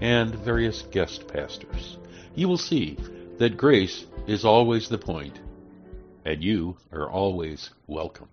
and 0.00 0.34
various 0.34 0.82
guest 0.82 1.28
pastors. 1.28 1.98
You 2.40 2.48
will 2.48 2.56
see 2.56 2.96
that 3.36 3.58
grace 3.58 4.06
is 4.26 4.46
always 4.46 4.88
the 4.88 4.96
point, 4.96 5.38
and 6.24 6.42
you 6.42 6.78
are 6.90 7.10
always 7.10 7.68
welcome. 7.86 8.30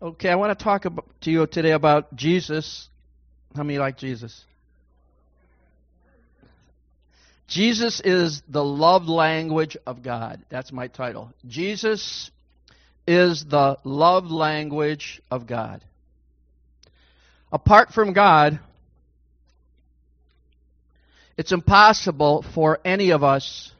Okay, 0.00 0.28
I 0.28 0.36
want 0.36 0.56
to 0.56 0.64
talk 0.64 0.84
about, 0.84 1.08
to 1.22 1.32
you 1.32 1.48
today 1.48 1.72
about 1.72 2.14
Jesus. 2.14 2.86
How 3.56 3.62
many 3.62 3.78
like 3.78 3.96
Jesus? 3.96 4.44
Jesus 7.48 8.00
is 8.04 8.42
the 8.48 8.64
love 8.64 9.08
language 9.08 9.76
of 9.84 10.02
God. 10.02 10.40
That's 10.50 10.70
my 10.70 10.86
title. 10.86 11.32
Jesus 11.48 12.30
is 13.08 13.44
the 13.44 13.76
love 13.82 14.30
language 14.30 15.20
of 15.32 15.48
God. 15.48 15.82
Apart 17.50 17.92
from 17.92 18.12
God, 18.12 18.60
it's 21.36 21.50
impossible 21.50 22.44
for 22.54 22.78
any 22.84 23.10
of 23.10 23.24
us 23.24 23.72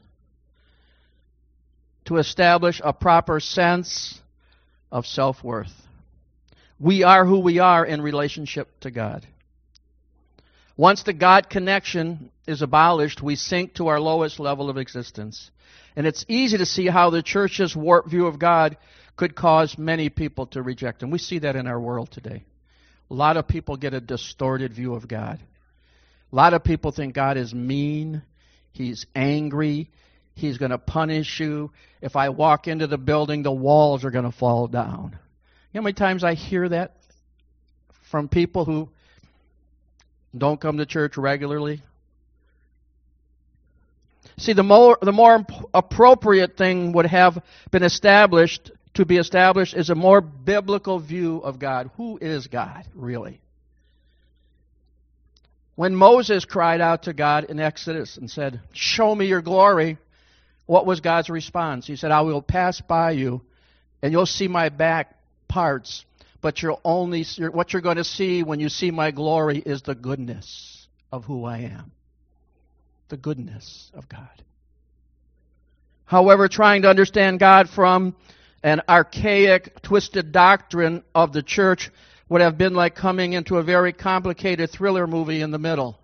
to 2.07 2.17
establish 2.17 2.81
a 2.83 2.93
proper 2.93 3.39
sense 3.39 4.21
of 4.91 5.07
self 5.07 5.45
worth. 5.45 5.73
We 6.81 7.05
are 7.05 7.25
who 7.25 7.39
we 7.39 7.61
are 7.61 7.87
in 7.87 8.03
relationship 8.03 8.69
to 8.81 8.91
God. 8.91 9.25
Once 10.81 11.03
the 11.03 11.13
God 11.13 11.51
connection 11.51 12.31
is 12.47 12.63
abolished, 12.63 13.21
we 13.23 13.37
sink 13.37 13.75
to 13.75 13.89
our 13.89 14.01
lowest 14.01 14.41
level 14.41 14.71
of 14.71 14.79
existence. 14.79 15.51
And 15.95 16.07
it's 16.07 16.25
easy 16.27 16.57
to 16.57 16.65
see 16.65 16.87
how 16.87 17.11
the 17.11 17.23
church's 17.23 17.77
warped 17.77 18.09
view 18.09 18.27
of 18.27 18.39
God 18.39 18.79
could 19.15 19.37
cause 19.37 19.77
many 19.77 20.09
people 20.09 20.47
to 20.47 20.63
reject 20.63 21.03
Him. 21.03 21.11
We 21.11 21.19
see 21.19 21.41
that 21.41 21.55
in 21.55 21.67
our 21.67 21.79
world 21.79 22.11
today. 22.11 22.47
A 23.11 23.15
lot 23.15 23.37
of 23.37 23.47
people 23.47 23.77
get 23.77 23.93
a 23.93 24.01
distorted 24.01 24.73
view 24.73 24.95
of 24.95 25.07
God. 25.07 25.39
A 26.33 26.35
lot 26.35 26.55
of 26.55 26.65
people 26.65 26.93
think 26.93 27.15
God 27.15 27.37
is 27.37 27.53
mean, 27.53 28.23
He's 28.73 29.05
angry, 29.15 29.91
He's 30.35 30.57
going 30.57 30.71
to 30.71 30.79
punish 30.79 31.41
you. 31.41 31.73
If 32.01 32.17
I 32.17 32.31
walk 32.31 32.69
into 32.69 32.87
the 32.87 32.97
building, 32.97 33.43
the 33.43 33.53
walls 33.53 34.03
are 34.03 34.11
going 34.11 34.25
to 34.25 34.33
fall 34.33 34.67
down. 34.67 35.11
You 35.11 35.81
know 35.81 35.83
how 35.83 35.83
many 35.83 35.93
times 35.93 36.25
I 36.25 36.33
hear 36.33 36.71
that 36.71 36.97
from 38.11 38.31
people 38.31 38.65
who 38.65 38.89
don't 40.37 40.61
come 40.61 40.79
to 40.79 40.87
church 40.87 41.17
regularly? 41.17 41.83
See, 44.39 44.53
the 44.53 44.63
more, 44.63 44.99
the 45.03 45.13
more 45.13 45.45
appropriate 45.75 46.57
thing 46.57 46.93
would 46.93 47.07
have 47.07 47.43
been 47.71 47.83
established, 47.83 48.71
to 48.95 49.05
be 49.05 49.19
established, 49.19 49.75
is 49.75 49.91
a 49.91 49.95
more 49.95 50.21
biblical 50.21 50.99
view 50.99 51.39
of 51.39 51.59
God. 51.59 51.91
Who 51.97 52.19
is 52.19 52.47
God, 52.47 52.87
really? 52.95 53.41
When 55.75 55.95
Moses 55.95 56.45
cried 56.45 56.81
out 56.81 57.05
to 57.05 57.13
God 57.13 57.45
in 57.45 57.61
Exodus 57.61 58.17
and 58.17 58.31
said, 58.31 58.61
Show 58.73 59.15
me 59.15 59.27
your 59.27 59.43
glory, 59.43 59.99
what 60.67 60.87
was 60.87 61.01
God's 61.01 61.31
response? 61.31 61.87
He 61.87 61.97
said, 61.97 62.11
I 62.11 62.21
will 62.21 62.43
pass 62.43 62.81
by 62.81 63.13
you, 63.13 63.43
and 64.03 64.13
you'll 64.13 64.27
see 64.27 64.49
my 64.49 64.69
back, 64.69 65.17
parts, 65.49 66.05
but 66.41 66.63
you'll 66.63 66.81
only 66.85 67.25
what 67.53 67.73
you're 67.73 67.83
going 67.83 67.97
to 67.97 68.05
see 68.05 68.43
when 68.43 68.61
you 68.61 68.69
see 68.69 68.91
my 68.91 69.11
glory 69.11 69.59
is 69.59 69.83
the 69.83 69.95
goodness 69.95 70.87
of 71.13 71.25
who 71.25 71.45
I 71.45 71.59
am. 71.59 71.93
The 73.09 73.17
goodness 73.17 73.91
of 73.95 74.09
God. 74.09 74.45
However, 76.05 76.49
trying 76.49 76.83
to 76.83 76.89
understand 76.89 77.39
God 77.39 77.69
from 77.69 78.17
an 78.63 78.83
archaic, 78.89 79.83
twisted 79.83 80.33
doctrine 80.33 81.03
of 81.15 81.33
the 81.33 81.43
church 81.43 81.91
would 82.29 82.41
have 82.41 82.57
been 82.57 82.75
like 82.75 82.95
coming 82.95 83.33
into 83.33 83.57
a 83.57 83.63
very 83.63 83.93
complicated 83.93 84.71
thriller 84.71 85.07
movie 85.07 85.41
in 85.41 85.51
the 85.51 85.59
middle. 85.59 85.99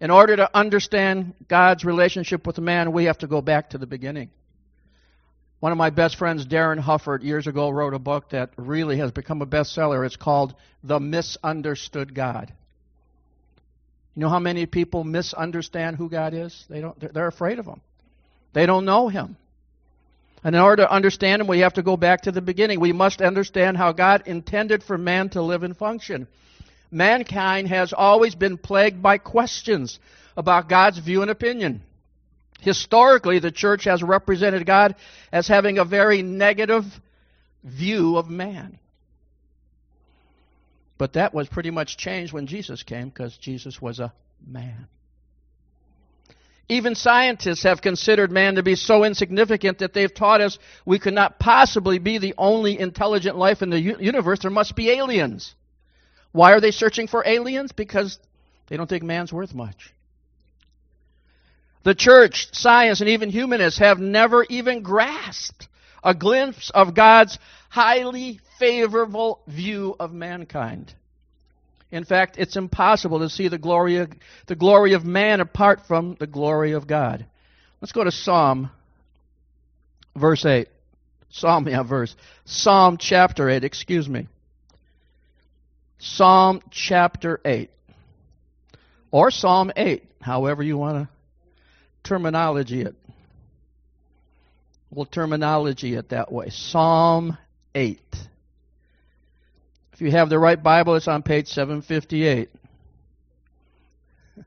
In 0.00 0.10
order 0.10 0.36
to 0.36 0.56
understand 0.56 1.34
God's 1.48 1.84
relationship 1.84 2.46
with 2.46 2.58
man, 2.58 2.92
we 2.92 3.04
have 3.04 3.18
to 3.18 3.26
go 3.26 3.40
back 3.40 3.70
to 3.70 3.78
the 3.78 3.86
beginning. 3.86 4.30
One 5.60 5.72
of 5.72 5.78
my 5.78 5.90
best 5.90 6.16
friends, 6.16 6.46
Darin 6.46 6.78
Hufford, 6.78 7.24
years 7.24 7.48
ago 7.48 7.68
wrote 7.68 7.94
a 7.94 7.98
book 7.98 8.30
that 8.30 8.50
really 8.56 8.98
has 8.98 9.10
become 9.10 9.42
a 9.42 9.46
bestseller. 9.46 10.06
It's 10.06 10.16
called 10.16 10.54
The 10.84 11.00
Misunderstood 11.00 12.14
God. 12.14 12.52
You 14.14 14.20
know 14.22 14.28
how 14.28 14.38
many 14.38 14.66
people 14.66 15.02
misunderstand 15.02 15.96
who 15.96 16.08
God 16.08 16.32
is? 16.32 16.64
They 16.68 16.80
don't, 16.80 17.12
they're 17.12 17.26
afraid 17.26 17.58
of 17.58 17.66
Him. 17.66 17.80
They 18.52 18.66
don't 18.66 18.84
know 18.84 19.08
Him. 19.08 19.36
And 20.44 20.54
in 20.54 20.62
order 20.62 20.84
to 20.84 20.92
understand 20.92 21.42
Him, 21.42 21.48
we 21.48 21.60
have 21.60 21.74
to 21.74 21.82
go 21.82 21.96
back 21.96 22.22
to 22.22 22.32
the 22.32 22.40
beginning. 22.40 22.78
We 22.78 22.92
must 22.92 23.20
understand 23.20 23.76
how 23.76 23.90
God 23.90 24.24
intended 24.26 24.84
for 24.84 24.96
man 24.96 25.28
to 25.30 25.42
live 25.42 25.64
and 25.64 25.76
function. 25.76 26.28
Mankind 26.90 27.68
has 27.68 27.92
always 27.92 28.36
been 28.36 28.58
plagued 28.58 29.02
by 29.02 29.18
questions 29.18 29.98
about 30.36 30.68
God's 30.68 30.98
view 30.98 31.22
and 31.22 31.30
opinion. 31.30 31.82
Historically, 32.60 33.38
the 33.38 33.50
church 33.50 33.84
has 33.84 34.02
represented 34.02 34.66
God 34.66 34.96
as 35.32 35.46
having 35.46 35.78
a 35.78 35.84
very 35.84 36.22
negative 36.22 36.84
view 37.62 38.16
of 38.16 38.28
man. 38.28 38.78
But 40.96 41.12
that 41.12 41.32
was 41.32 41.48
pretty 41.48 41.70
much 41.70 41.96
changed 41.96 42.32
when 42.32 42.46
Jesus 42.46 42.82
came 42.82 43.08
because 43.08 43.36
Jesus 43.36 43.80
was 43.80 44.00
a 44.00 44.12
man. 44.44 44.88
Even 46.68 46.94
scientists 46.94 47.62
have 47.62 47.80
considered 47.80 48.30
man 48.30 48.56
to 48.56 48.62
be 48.62 48.74
so 48.74 49.04
insignificant 49.04 49.78
that 49.78 49.94
they've 49.94 50.12
taught 50.12 50.42
us 50.42 50.58
we 50.84 50.98
could 50.98 51.14
not 51.14 51.38
possibly 51.38 51.98
be 51.98 52.18
the 52.18 52.34
only 52.36 52.78
intelligent 52.78 53.36
life 53.36 53.62
in 53.62 53.70
the 53.70 53.80
universe. 53.80 54.40
There 54.40 54.50
must 54.50 54.74
be 54.74 54.90
aliens. 54.90 55.54
Why 56.32 56.52
are 56.52 56.60
they 56.60 56.72
searching 56.72 57.06
for 57.06 57.26
aliens? 57.26 57.72
Because 57.72 58.18
they 58.66 58.76
don't 58.76 58.88
think 58.88 59.02
man's 59.02 59.32
worth 59.32 59.54
much. 59.54 59.94
The 61.84 61.94
church, 61.94 62.48
science, 62.52 63.00
and 63.00 63.10
even 63.10 63.30
humanists 63.30 63.78
have 63.78 63.98
never 63.98 64.44
even 64.48 64.82
grasped 64.82 65.68
a 66.02 66.14
glimpse 66.14 66.70
of 66.70 66.94
God's 66.94 67.38
highly 67.68 68.40
favorable 68.58 69.40
view 69.46 69.94
of 69.98 70.12
mankind. 70.12 70.92
In 71.90 72.04
fact, 72.04 72.36
it's 72.38 72.56
impossible 72.56 73.20
to 73.20 73.30
see 73.30 73.48
the 73.48 73.58
glory 73.58 73.96
of, 73.96 74.10
the 74.46 74.56
glory 74.56 74.92
of 74.92 75.04
man 75.04 75.40
apart 75.40 75.86
from 75.86 76.16
the 76.18 76.26
glory 76.26 76.72
of 76.72 76.86
God. 76.86 77.24
Let's 77.80 77.92
go 77.92 78.04
to 78.04 78.12
Psalm, 78.12 78.70
verse 80.14 80.44
8. 80.44 80.68
Psalm, 81.30 81.68
yeah, 81.68 81.82
verse. 81.82 82.14
Psalm 82.44 82.96
chapter 82.98 83.48
8, 83.48 83.64
excuse 83.64 84.08
me. 84.08 84.28
Psalm 85.98 86.60
chapter 86.70 87.40
8. 87.44 87.70
Or 89.10 89.30
Psalm 89.30 89.72
8, 89.74 90.04
however 90.20 90.62
you 90.62 90.76
want 90.76 91.04
to 91.04 91.17
terminology 92.08 92.80
it. 92.82 92.94
We'll 94.90 95.04
terminology 95.04 95.94
it 95.94 96.08
that 96.08 96.32
way. 96.32 96.48
Psalm 96.48 97.36
8. 97.74 98.00
If 99.92 100.00
you 100.00 100.10
have 100.12 100.30
the 100.30 100.38
right 100.38 100.62
Bible, 100.62 100.94
it's 100.94 101.06
on 101.08 101.22
page 101.22 101.48
758. 101.48 102.48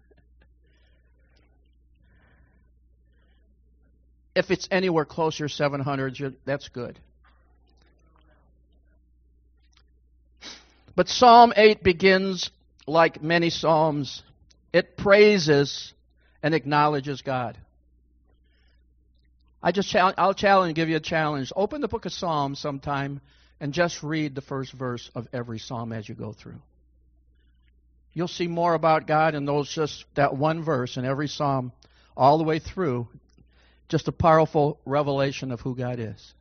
if 4.36 4.50
it's 4.50 4.68
anywhere 4.72 5.06
closer 5.06 5.48
700, 5.48 6.36
that's 6.44 6.70
good. 6.70 6.98
But 10.96 11.08
Psalm 11.10 11.54
8 11.56 11.84
begins 11.84 12.50
like 12.88 13.22
many 13.22 13.52
Psalms. 13.52 14.24
It 14.74 14.98
praises 14.98 15.94
and 16.44 16.54
acknowledges 16.54 17.22
God. 17.22 17.58
I 19.64 19.72
just 19.72 19.96
I'll 19.96 20.34
challenge 20.34 20.76
give 20.76 20.90
you 20.90 20.96
a 20.96 21.02
challenge. 21.02 21.52
Open 21.56 21.82
the 21.82 21.88
book 21.88 22.06
of 22.06 22.14
Psalms 22.14 22.60
sometime 22.60 23.22
and 23.60 23.74
just 23.74 24.02
read 24.02 24.34
the 24.34 24.42
first 24.42 24.74
verse 24.74 25.10
of 25.14 25.28
every 25.32 25.60
psalm 25.60 25.94
as 25.94 26.10
you 26.10 26.16
go 26.16 26.34
through. 26.34 26.60
You'll 28.14 28.28
see 28.28 28.48
more 28.48 28.74
about 28.74 29.08
God 29.08 29.36
in 29.36 29.46
those 29.46 29.72
just 29.72 30.06
that 30.16 30.36
one 30.36 30.64
verse 30.64 30.98
in 30.98 31.06
every 31.06 31.28
psalm 31.28 31.72
all 32.18 32.38
the 32.38 32.44
way 32.44 32.60
through. 32.60 33.08
Just 33.88 34.08
a 34.08 34.12
powerful 34.12 34.80
revelation 34.86 35.52
of 35.52 35.62
who 35.62 35.76
God 35.76 36.00
is. 36.00 36.34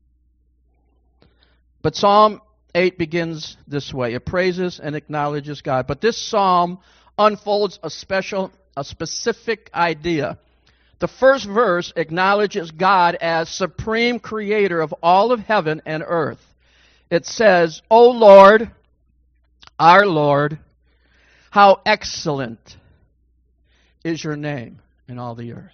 But 1.82 1.97
Psalm 1.97 2.41
8 2.75 2.99
begins 2.99 3.56
this 3.67 3.93
way. 3.93 4.14
It 4.14 4.25
praises 4.25 4.81
and 4.81 4.94
acknowledges 4.94 5.62
God. 5.62 5.87
But 5.87 6.00
this 6.00 6.17
psalm 6.17 6.79
unfolds 7.19 7.79
a 7.82 7.91
special, 7.91 8.52
a 8.80 8.84
specific 8.84 9.68
idea. 9.74 10.38
The 11.00 11.08
first 11.08 11.46
verse 11.46 11.92
acknowledges 11.96 12.70
God 12.70 13.14
as 13.14 13.50
supreme 13.50 14.18
creator 14.18 14.80
of 14.80 14.94
all 15.02 15.32
of 15.32 15.40
heaven 15.40 15.82
and 15.84 16.02
earth. 16.04 16.40
It 17.10 17.26
says, 17.26 17.82
O 17.90 18.08
Lord, 18.10 18.70
our 19.78 20.06
Lord, 20.06 20.58
how 21.50 21.82
excellent 21.84 22.78
is 24.02 24.24
your 24.24 24.36
name 24.36 24.78
in 25.08 25.18
all 25.18 25.34
the 25.34 25.52
earth. 25.52 25.72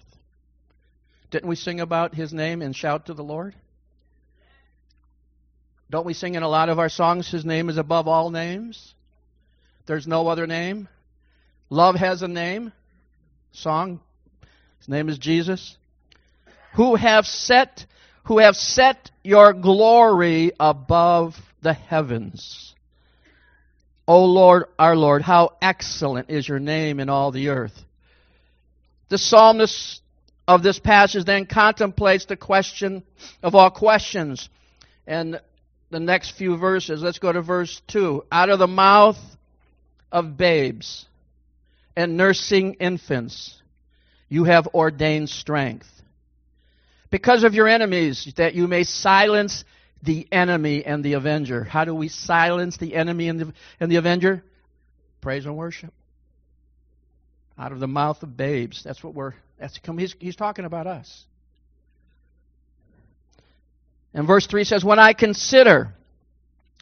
Didn't 1.30 1.48
we 1.48 1.56
sing 1.56 1.78
about 1.78 2.12
his 2.12 2.32
name 2.32 2.60
and 2.60 2.74
shout 2.74 3.06
to 3.06 3.14
the 3.14 3.22
Lord? 3.22 3.54
Don't 5.90 6.06
we 6.06 6.14
sing 6.14 6.34
in 6.34 6.42
a 6.42 6.48
lot 6.48 6.70
of 6.70 6.80
our 6.80 6.88
songs, 6.88 7.30
His 7.30 7.44
name 7.44 7.68
is 7.68 7.78
above 7.78 8.08
all 8.08 8.30
names? 8.30 8.94
There's 9.86 10.08
no 10.08 10.26
other 10.26 10.48
name. 10.48 10.88
Love 11.70 11.94
has 11.94 12.22
a 12.22 12.28
name. 12.28 12.72
Song. 13.56 14.00
His 14.78 14.88
name 14.88 15.08
is 15.08 15.18
Jesus. 15.18 15.76
Who 16.74 16.94
have 16.94 17.26
set 17.26 17.86
who 18.24 18.38
have 18.38 18.56
set 18.56 19.10
your 19.22 19.52
glory 19.52 20.50
above 20.58 21.36
the 21.62 21.72
heavens. 21.72 22.74
O 24.08 24.24
Lord, 24.24 24.64
our 24.78 24.96
Lord, 24.96 25.22
how 25.22 25.56
excellent 25.62 26.28
is 26.28 26.48
your 26.48 26.58
name 26.58 26.98
in 26.98 27.08
all 27.08 27.30
the 27.30 27.50
earth. 27.50 27.84
The 29.10 29.18
psalmist 29.18 30.02
of 30.48 30.64
this 30.64 30.80
passage 30.80 31.24
then 31.24 31.46
contemplates 31.46 32.24
the 32.24 32.36
question 32.36 33.04
of 33.44 33.54
all 33.54 33.70
questions. 33.70 34.48
And 35.06 35.40
the 35.90 36.00
next 36.00 36.32
few 36.32 36.56
verses. 36.56 37.00
Let's 37.00 37.20
go 37.20 37.32
to 37.32 37.42
verse 37.42 37.80
2. 37.88 38.24
Out 38.30 38.50
of 38.50 38.58
the 38.58 38.66
mouth 38.66 39.18
of 40.10 40.36
babes 40.36 41.06
and 41.96 42.16
nursing 42.16 42.74
infants, 42.74 43.60
you 44.28 44.44
have 44.44 44.68
ordained 44.74 45.30
strength. 45.30 45.88
Because 47.10 47.44
of 47.44 47.54
your 47.54 47.68
enemies, 47.68 48.32
that 48.36 48.54
you 48.54 48.68
may 48.68 48.84
silence 48.84 49.64
the 50.02 50.28
enemy 50.30 50.84
and 50.84 51.04
the 51.04 51.14
avenger. 51.14 51.64
How 51.64 51.84
do 51.84 51.94
we 51.94 52.08
silence 52.08 52.76
the 52.76 52.94
enemy 52.94 53.28
and 53.28 53.40
the, 53.40 53.52
and 53.80 53.90
the 53.90 53.96
avenger? 53.96 54.42
Praise 55.20 55.46
and 55.46 55.56
worship. 55.56 55.92
Out 57.58 57.72
of 57.72 57.80
the 57.80 57.86
mouth 57.86 58.22
of 58.22 58.36
babes. 58.36 58.82
That's 58.84 59.02
what 59.02 59.14
we're, 59.14 59.32
that's, 59.58 59.78
he's, 59.98 60.14
he's 60.20 60.36
talking 60.36 60.64
about 60.64 60.86
us. 60.86 61.24
And 64.12 64.26
verse 64.26 64.46
3 64.46 64.64
says, 64.64 64.84
When 64.84 64.98
I 64.98 65.12
consider 65.12 65.94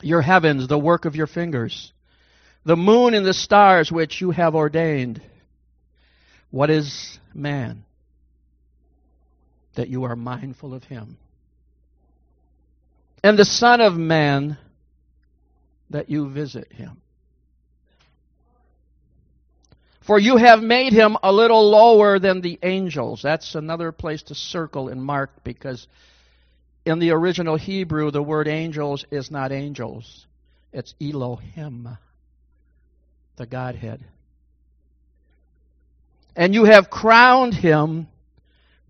your 0.03 0.23
heavens, 0.23 0.69
the 0.69 0.79
work 0.79 1.05
of 1.05 1.17
your 1.17 1.27
fingers, 1.27 1.93
the 2.65 2.77
moon 2.77 3.15
and 3.15 3.27
the 3.27 3.35
stars 3.35 3.93
which 3.93 4.21
you 4.21 4.31
have 4.31 4.55
ordained, 4.55 5.21
what 6.51 6.71
is 6.71 7.19
man 7.35 7.85
that 9.75 9.89
you 9.89 10.05
are 10.05 10.17
mindful 10.17 10.75
of 10.75 10.85
him? 10.85 11.17
And 13.23 13.39
the 13.39 13.45
Son 13.45 13.81
of 13.81 13.97
Man 13.97 14.59
that 15.91 16.11
you 16.11 16.29
visit 16.29 16.73
him. 16.73 17.01
For 20.07 20.19
you 20.19 20.37
have 20.37 20.63
made 20.63 20.93
him 20.93 21.17
a 21.23 21.33
little 21.33 21.71
lower 21.71 22.19
than 22.19 22.43
the 22.43 22.59
angels. 22.63 23.23
That's 23.23 23.55
another 23.55 23.91
place 23.91 24.23
to 24.25 24.35
circle 24.35 24.91
in 24.91 25.01
Mark 25.01 25.43
because 25.43 25.87
in 26.85 26.99
the 26.99 27.13
original 27.13 27.57
Hebrew, 27.57 28.11
the 28.11 28.23
word 28.23 28.47
angels 28.47 29.07
is 29.11 29.31
not 29.31 29.53
angels, 29.53 30.27
it's 30.73 30.95
Elohim, 31.01 31.97
the 33.37 33.47
Godhead. 33.47 34.05
And 36.37 36.55
you 36.55 36.65
have 36.65 36.91
crowned 36.91 37.55
him 37.55 38.09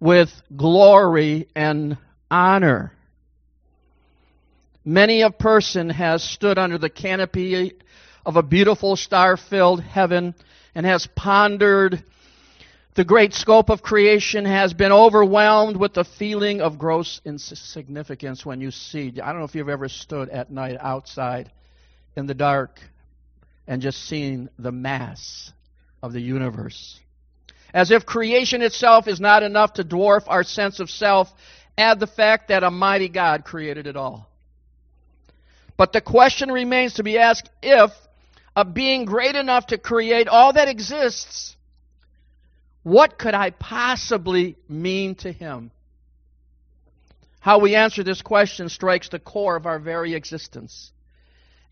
with 0.00 0.30
glory 0.54 1.48
and 1.54 1.98
honor. 2.30 2.92
Many 4.84 5.22
a 5.22 5.30
person 5.30 5.90
has 5.90 6.22
stood 6.22 6.58
under 6.58 6.78
the 6.78 6.90
canopy 6.90 7.72
of 8.24 8.36
a 8.36 8.42
beautiful 8.42 8.96
star 8.96 9.36
filled 9.36 9.82
heaven 9.82 10.34
and 10.74 10.84
has 10.84 11.06
pondered 11.14 12.02
the 12.94 13.04
great 13.04 13.34
scope 13.34 13.70
of 13.70 13.82
creation 13.82 14.44
has 14.44 14.72
been 14.72 14.92
overwhelmed 14.92 15.76
with 15.76 15.94
the 15.94 16.04
feeling 16.04 16.60
of 16.60 16.78
gross 16.78 17.20
insignificance 17.24 18.46
when 18.46 18.60
you 18.60 18.70
see. 18.70 19.12
I 19.20 19.32
don't 19.32 19.40
know 19.40 19.44
if 19.44 19.56
you've 19.56 19.68
ever 19.68 19.88
stood 19.88 20.28
at 20.28 20.52
night 20.52 20.76
outside 20.78 21.50
in 22.14 22.26
the 22.26 22.34
dark 22.34 22.78
and 23.66 23.82
just 23.82 24.06
seeing 24.06 24.48
the 24.58 24.72
mass 24.72 25.52
of 26.02 26.12
the 26.12 26.20
universe. 26.20 26.98
As 27.72 27.90
if 27.90 28.06
creation 28.06 28.62
itself 28.62 29.08
is 29.08 29.20
not 29.20 29.42
enough 29.42 29.74
to 29.74 29.84
dwarf 29.84 30.24
our 30.26 30.44
sense 30.44 30.80
of 30.80 30.90
self, 30.90 31.32
add 31.76 31.98
the 31.98 32.06
fact 32.06 32.48
that 32.48 32.62
a 32.62 32.70
mighty 32.70 33.08
God 33.08 33.44
created 33.44 33.86
it 33.86 33.96
all. 33.96 34.28
But 35.76 35.92
the 35.92 36.00
question 36.00 36.52
remains 36.52 36.94
to 36.94 37.02
be 37.02 37.18
asked 37.18 37.50
if 37.62 37.90
a 38.54 38.64
being 38.64 39.04
great 39.04 39.34
enough 39.34 39.66
to 39.68 39.78
create 39.78 40.28
all 40.28 40.52
that 40.52 40.68
exists 40.68 41.54
what 42.84 43.18
could 43.18 43.34
I 43.34 43.50
possibly 43.50 44.56
mean 44.68 45.16
to 45.16 45.32
him? 45.32 45.72
How 47.40 47.58
we 47.58 47.74
answer 47.74 48.04
this 48.04 48.22
question 48.22 48.68
strikes 48.68 49.08
the 49.08 49.18
core 49.18 49.56
of 49.56 49.66
our 49.66 49.78
very 49.78 50.14
existence. 50.14 50.92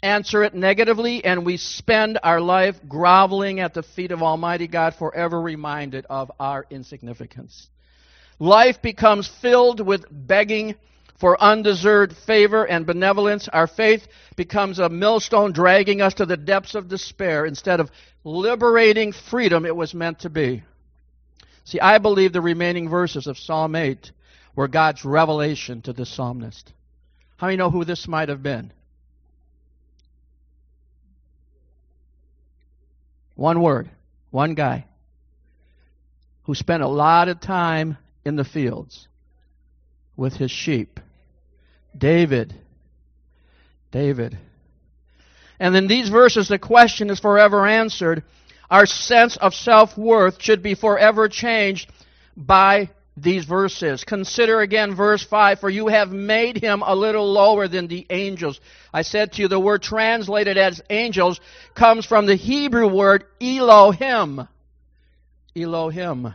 Answer 0.03 0.43
it 0.43 0.55
negatively, 0.55 1.25
and 1.25 1.47
we 1.47 1.57
spend 1.57 2.19
our 2.25 2.41
life 2.41 2.75
groveling 2.89 3.61
at 3.61 3.73
the 3.73 3.85
feet 3.85 4.11
of 4.11 4.23
Almighty 4.23 4.67
God, 4.67 4.95
forever 4.97 5.41
reminded 5.41 6.07
of 6.11 6.33
our 6.41 6.67
insignificance. 6.71 7.69
Life 8.41 8.83
becomes 8.83 9.29
filled 9.29 9.81
with 9.81 10.05
begging 10.11 10.75
for 11.21 11.41
undeserved 11.41 12.17
favor 12.27 12.65
and 12.65 12.85
benevolence. 12.85 13.47
Our 13.47 13.69
faith 13.69 14.09
becomes 14.35 14.81
a 14.81 14.89
millstone 14.89 15.53
dragging 15.53 16.03
us 16.03 16.15
to 16.15 16.27
the 16.27 16.37
depths 16.37 16.75
of 16.75 16.89
despair 16.89 17.47
instead 17.47 17.79
of 17.79 17.93
liberating 18.25 19.13
freedom 19.13 19.65
it 19.65 19.77
was 19.77 19.95
meant 19.95 20.19
to 20.21 20.31
be. 20.31 20.65
See, 21.63 21.79
I 21.79 21.99
believe 21.99 22.33
the 22.33 22.41
remaining 22.41 22.89
verses 22.89 23.29
of 23.29 23.39
Psalm 23.39 23.77
8 23.77 24.11
were 24.57 24.67
God's 24.67 25.05
revelation 25.05 25.81
to 25.83 25.93
the 25.93 26.05
psalmist. 26.05 26.73
How 27.37 27.47
many 27.47 27.57
know 27.57 27.71
who 27.71 27.85
this 27.85 28.09
might 28.09 28.29
have 28.29 28.43
been? 28.43 28.73
One 33.35 33.61
word, 33.63 33.91
one 34.31 34.55
guy 34.55 34.87
who 36.45 36.55
spent 36.55 36.83
a 36.83 36.89
lot 36.89 37.29
of 37.29 37.41
time 37.41 37.97
in 38.25 38.37
the 38.37 38.45
fields 38.45 39.09
with 40.17 40.35
his 40.35 40.51
sheep. 40.51 41.01
David. 41.97 42.55
David. 43.91 44.39
And 45.61 45.77
in 45.77 45.87
these 45.87 46.09
verses, 46.09 46.49
the 46.49 46.59
question 46.59 47.11
is 47.11 47.21
forever 47.21 47.67
answered 47.67 48.25
our 48.71 48.87
sense 48.87 49.37
of 49.37 49.55
self 49.55 49.99
worth 49.99 50.43
should 50.43 50.63
be 50.63 50.75
forever 50.75 51.29
changed 51.29 51.93
by 52.37 52.91
these 53.17 53.45
verses. 53.45 54.05
Consider 54.05 54.61
again 54.61 54.95
verse 54.95 55.23
5 55.23 55.61
For 55.61 55.71
you 55.71 55.89
have 55.89 56.11
made 56.11 56.57
him 56.57 56.83
a 56.85 56.95
little 56.95 57.31
lower 57.31 57.69
than 57.69 57.89
the 57.89 58.07
angels. 58.11 58.61
I 58.93 59.03
said 59.03 59.33
to 59.33 59.43
you, 59.43 59.49
the 59.49 59.61
word 59.61 59.83
translated 59.83 60.57
as 60.57 60.81
angels 60.91 61.41
comes 61.75 62.07
from 62.07 62.27
the 62.27 62.37
Hebrew 62.37 62.89
word 62.89 63.25
Elohim. 63.41 64.49
Elohim. 65.55 66.35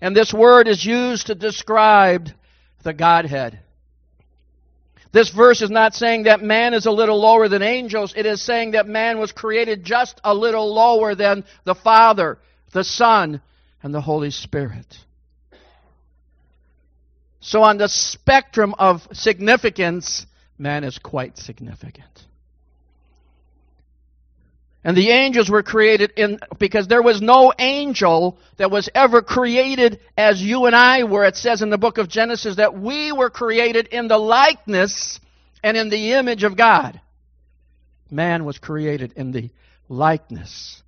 And 0.00 0.16
this 0.16 0.32
word 0.32 0.68
is 0.68 0.84
used 0.84 1.26
to 1.28 1.34
describe 1.34 2.28
the 2.82 2.92
Godhead. 2.92 3.60
This 5.12 5.30
verse 5.30 5.62
is 5.62 5.70
not 5.70 5.94
saying 5.94 6.24
that 6.24 6.42
man 6.42 6.74
is 6.74 6.84
a 6.84 6.90
little 6.90 7.18
lower 7.18 7.48
than 7.48 7.62
angels. 7.62 8.12
It 8.14 8.26
is 8.26 8.42
saying 8.42 8.72
that 8.72 8.86
man 8.86 9.18
was 9.18 9.32
created 9.32 9.84
just 9.84 10.20
a 10.22 10.34
little 10.34 10.74
lower 10.74 11.14
than 11.14 11.44
the 11.64 11.74
Father, 11.74 12.38
the 12.72 12.84
Son, 12.84 13.40
and 13.82 13.94
the 13.94 14.00
Holy 14.00 14.30
Spirit. 14.30 15.05
So, 17.46 17.62
on 17.62 17.78
the 17.78 17.88
spectrum 17.88 18.74
of 18.76 19.06
significance, 19.12 20.26
man 20.58 20.82
is 20.82 20.98
quite 20.98 21.38
significant. 21.38 22.26
And 24.82 24.96
the 24.96 25.10
angels 25.10 25.48
were 25.48 25.62
created 25.62 26.10
in, 26.16 26.40
because 26.58 26.88
there 26.88 27.02
was 27.02 27.22
no 27.22 27.52
angel 27.56 28.36
that 28.56 28.72
was 28.72 28.88
ever 28.96 29.22
created 29.22 30.00
as 30.18 30.42
you 30.42 30.66
and 30.66 30.74
I 30.74 31.04
were. 31.04 31.24
It 31.24 31.36
says 31.36 31.62
in 31.62 31.70
the 31.70 31.78
book 31.78 31.98
of 31.98 32.08
Genesis 32.08 32.56
that 32.56 32.76
we 32.76 33.12
were 33.12 33.30
created 33.30 33.86
in 33.86 34.08
the 34.08 34.18
likeness 34.18 35.20
and 35.62 35.76
in 35.76 35.88
the 35.88 36.14
image 36.14 36.42
of 36.42 36.56
God. 36.56 37.00
Man 38.10 38.44
was 38.44 38.58
created 38.58 39.12
in 39.12 39.30
the 39.30 39.50
likeness 39.88 40.82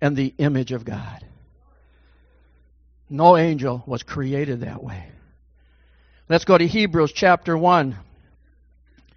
and 0.00 0.16
the 0.16 0.32
image 0.38 0.70
of 0.70 0.84
God. 0.84 1.24
No 3.10 3.36
angel 3.36 3.82
was 3.84 4.04
created 4.04 4.60
that 4.60 4.80
way. 4.80 5.08
Let's 6.26 6.46
go 6.46 6.56
to 6.56 6.66
Hebrews 6.66 7.12
chapter 7.12 7.56
1. 7.56 7.96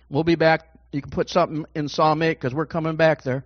We'll 0.10 0.26
be 0.26 0.36
back. 0.36 0.68
You 0.92 1.02
can 1.02 1.10
put 1.10 1.30
something 1.30 1.66
in 1.74 1.88
Psalm 1.88 2.22
8 2.22 2.34
because 2.34 2.54
we're 2.54 2.66
coming 2.66 2.98
back 2.98 3.24
there. 3.24 3.46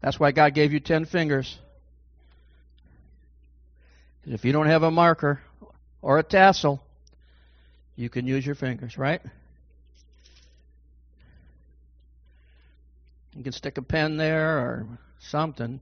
That's 0.00 0.18
why 0.18 0.32
God 0.32 0.54
gave 0.54 0.72
you 0.72 0.80
10 0.80 1.04
fingers. 1.04 1.58
If 4.24 4.46
you 4.46 4.52
don't 4.52 4.66
have 4.66 4.82
a 4.82 4.90
marker 4.90 5.42
or 6.00 6.18
a 6.18 6.22
tassel, 6.22 6.82
you 7.96 8.08
can 8.08 8.26
use 8.26 8.46
your 8.46 8.54
fingers, 8.54 8.96
right? 8.96 9.20
You 13.36 13.42
can 13.42 13.52
stick 13.52 13.76
a 13.76 13.82
pen 13.82 14.16
there 14.16 14.58
or 14.58 14.86
something. 15.18 15.80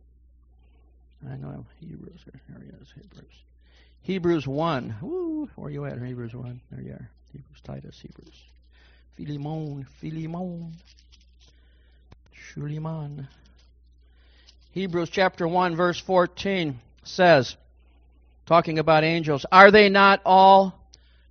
I 1.29 1.37
know 1.37 1.65
Hebrews. 1.79 2.25
There 2.27 2.61
he 2.61 2.69
is. 2.71 2.93
Hebrews. 2.95 3.35
Hebrews 4.03 4.47
1. 4.47 4.97
Woo, 5.03 5.49
where 5.55 5.69
are 5.69 5.71
you 5.71 5.85
at? 5.85 6.01
Hebrews 6.01 6.35
1. 6.35 6.61
There 6.71 6.81
you 6.81 6.93
are. 6.93 7.11
Hebrews, 7.33 7.61
Titus, 7.65 8.01
Hebrews. 8.01 8.43
Philemon, 9.17 9.87
Philemon. 10.01 10.73
Shuliman. 12.55 13.29
Hebrews 14.73 15.11
chapter 15.11 15.47
1, 15.47 15.77
verse 15.77 16.01
14 16.01 16.79
says, 17.03 17.57
talking 18.47 18.79
about 18.79 19.05
angels, 19.05 19.45
Are 19.51 19.71
they 19.71 19.89
not 19.89 20.21
all 20.25 20.75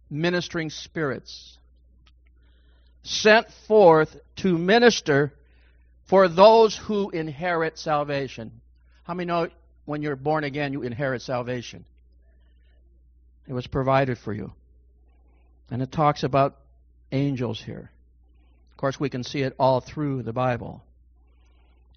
ministering 0.09 0.69
spirits 0.69 1.57
sent 3.03 3.47
forth 3.67 4.15
to 4.37 4.57
minister 4.57 5.33
for 6.05 6.27
those 6.27 6.75
who 6.75 7.09
inherit 7.09 7.77
salvation? 7.79 8.51
How 9.03 9.13
many 9.13 9.27
know 9.27 9.47
when 9.85 10.01
you're 10.01 10.15
born 10.15 10.43
again, 10.43 10.73
you 10.73 10.83
inherit 10.83 11.21
salvation? 11.21 11.85
It 13.47 13.53
was 13.53 13.67
provided 13.67 14.17
for 14.17 14.33
you. 14.33 14.51
And 15.71 15.81
it 15.81 15.91
talks 15.91 16.23
about 16.23 16.57
angels 17.11 17.61
here. 17.61 17.91
Of 18.71 18.77
course, 18.77 18.99
we 18.99 19.09
can 19.09 19.23
see 19.23 19.41
it 19.41 19.55
all 19.57 19.81
through 19.81 20.23
the 20.23 20.33
Bible. 20.33 20.83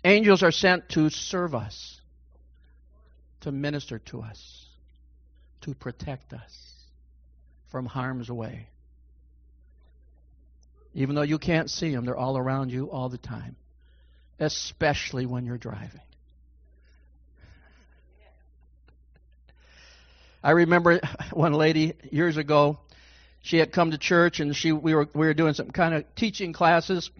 Angels 0.04 0.42
are 0.42 0.50
sent 0.52 0.88
to 0.90 1.10
serve 1.10 1.54
us, 1.54 2.00
to 3.42 3.52
minister 3.52 3.98
to 3.98 4.22
us, 4.22 4.66
to 5.62 5.74
protect 5.74 6.32
us 6.32 6.72
from 7.70 7.86
harm's 7.86 8.30
way. 8.30 8.68
Even 10.94 11.14
though 11.14 11.22
you 11.22 11.38
can't 11.38 11.70
see 11.70 11.94
them, 11.94 12.04
they're 12.04 12.16
all 12.16 12.36
around 12.36 12.72
you 12.72 12.90
all 12.90 13.08
the 13.08 13.18
time, 13.18 13.56
especially 14.38 15.26
when 15.26 15.44
you're 15.44 15.58
driving. 15.58 16.00
I 20.42 20.52
remember 20.52 21.00
one 21.32 21.52
lady 21.52 21.94
years 22.10 22.36
ago, 22.36 22.78
she 23.42 23.58
had 23.58 23.72
come 23.72 23.90
to 23.90 23.98
church 23.98 24.40
and 24.40 24.54
she 24.54 24.72
we 24.72 24.94
were 24.94 25.08
we 25.14 25.26
were 25.26 25.34
doing 25.34 25.54
some 25.54 25.70
kind 25.70 25.94
of 25.94 26.04
teaching 26.14 26.52
classes. 26.52 27.10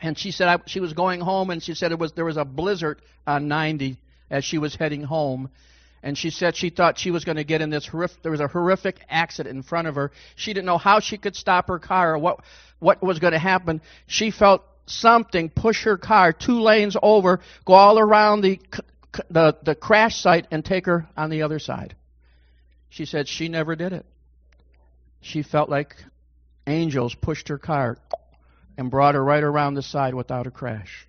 And 0.00 0.18
she 0.18 0.30
said 0.30 0.48
I, 0.48 0.58
she 0.66 0.80
was 0.80 0.92
going 0.92 1.20
home 1.20 1.50
and 1.50 1.62
she 1.62 1.74
said 1.74 1.92
it 1.92 1.98
was 1.98 2.12
there 2.12 2.24
was 2.24 2.36
a 2.36 2.44
blizzard 2.44 3.00
on 3.26 3.48
90 3.48 3.96
as 4.30 4.44
she 4.44 4.58
was 4.58 4.74
heading 4.74 5.02
home. 5.02 5.50
And 6.02 6.18
she 6.18 6.28
said 6.28 6.54
she 6.54 6.68
thought 6.68 6.98
she 6.98 7.10
was 7.10 7.24
going 7.24 7.36
to 7.36 7.44
get 7.44 7.62
in 7.62 7.70
this 7.70 7.86
horrific 7.86 8.22
there 8.22 8.32
was 8.32 8.40
a 8.40 8.48
horrific 8.48 9.00
accident 9.08 9.54
in 9.56 9.62
front 9.62 9.88
of 9.88 9.94
her. 9.94 10.12
She 10.34 10.52
didn't 10.52 10.66
know 10.66 10.78
how 10.78 11.00
she 11.00 11.18
could 11.18 11.36
stop 11.36 11.68
her 11.68 11.78
car 11.78 12.14
or 12.14 12.18
what 12.18 12.40
what 12.78 13.02
was 13.02 13.18
going 13.18 13.32
to 13.32 13.38
happen. 13.38 13.80
She 14.06 14.30
felt 14.30 14.62
something 14.86 15.48
push 15.48 15.84
her 15.84 15.96
car 15.96 16.32
two 16.32 16.60
lanes 16.60 16.94
over 17.02 17.40
go 17.64 17.72
all 17.72 17.98
around 17.98 18.42
the 18.42 18.60
the 19.30 19.56
the 19.62 19.74
crash 19.74 20.20
site 20.20 20.46
and 20.50 20.62
take 20.62 20.84
her 20.84 21.06
on 21.16 21.30
the 21.30 21.42
other 21.42 21.58
side 21.58 21.94
she 22.94 23.04
said 23.04 23.28
she 23.28 23.48
never 23.48 23.76
did 23.76 23.92
it 23.92 24.06
she 25.24 25.42
felt 25.42 25.70
like 25.70 25.96
angels 26.66 27.14
pushed 27.14 27.48
her 27.48 27.56
car 27.56 27.96
and 28.76 28.90
brought 28.90 29.14
her 29.14 29.24
right 29.24 29.42
around 29.42 29.74
the 29.74 29.82
side 29.82 30.14
without 30.14 30.46
a 30.46 30.50
crash. 30.50 31.08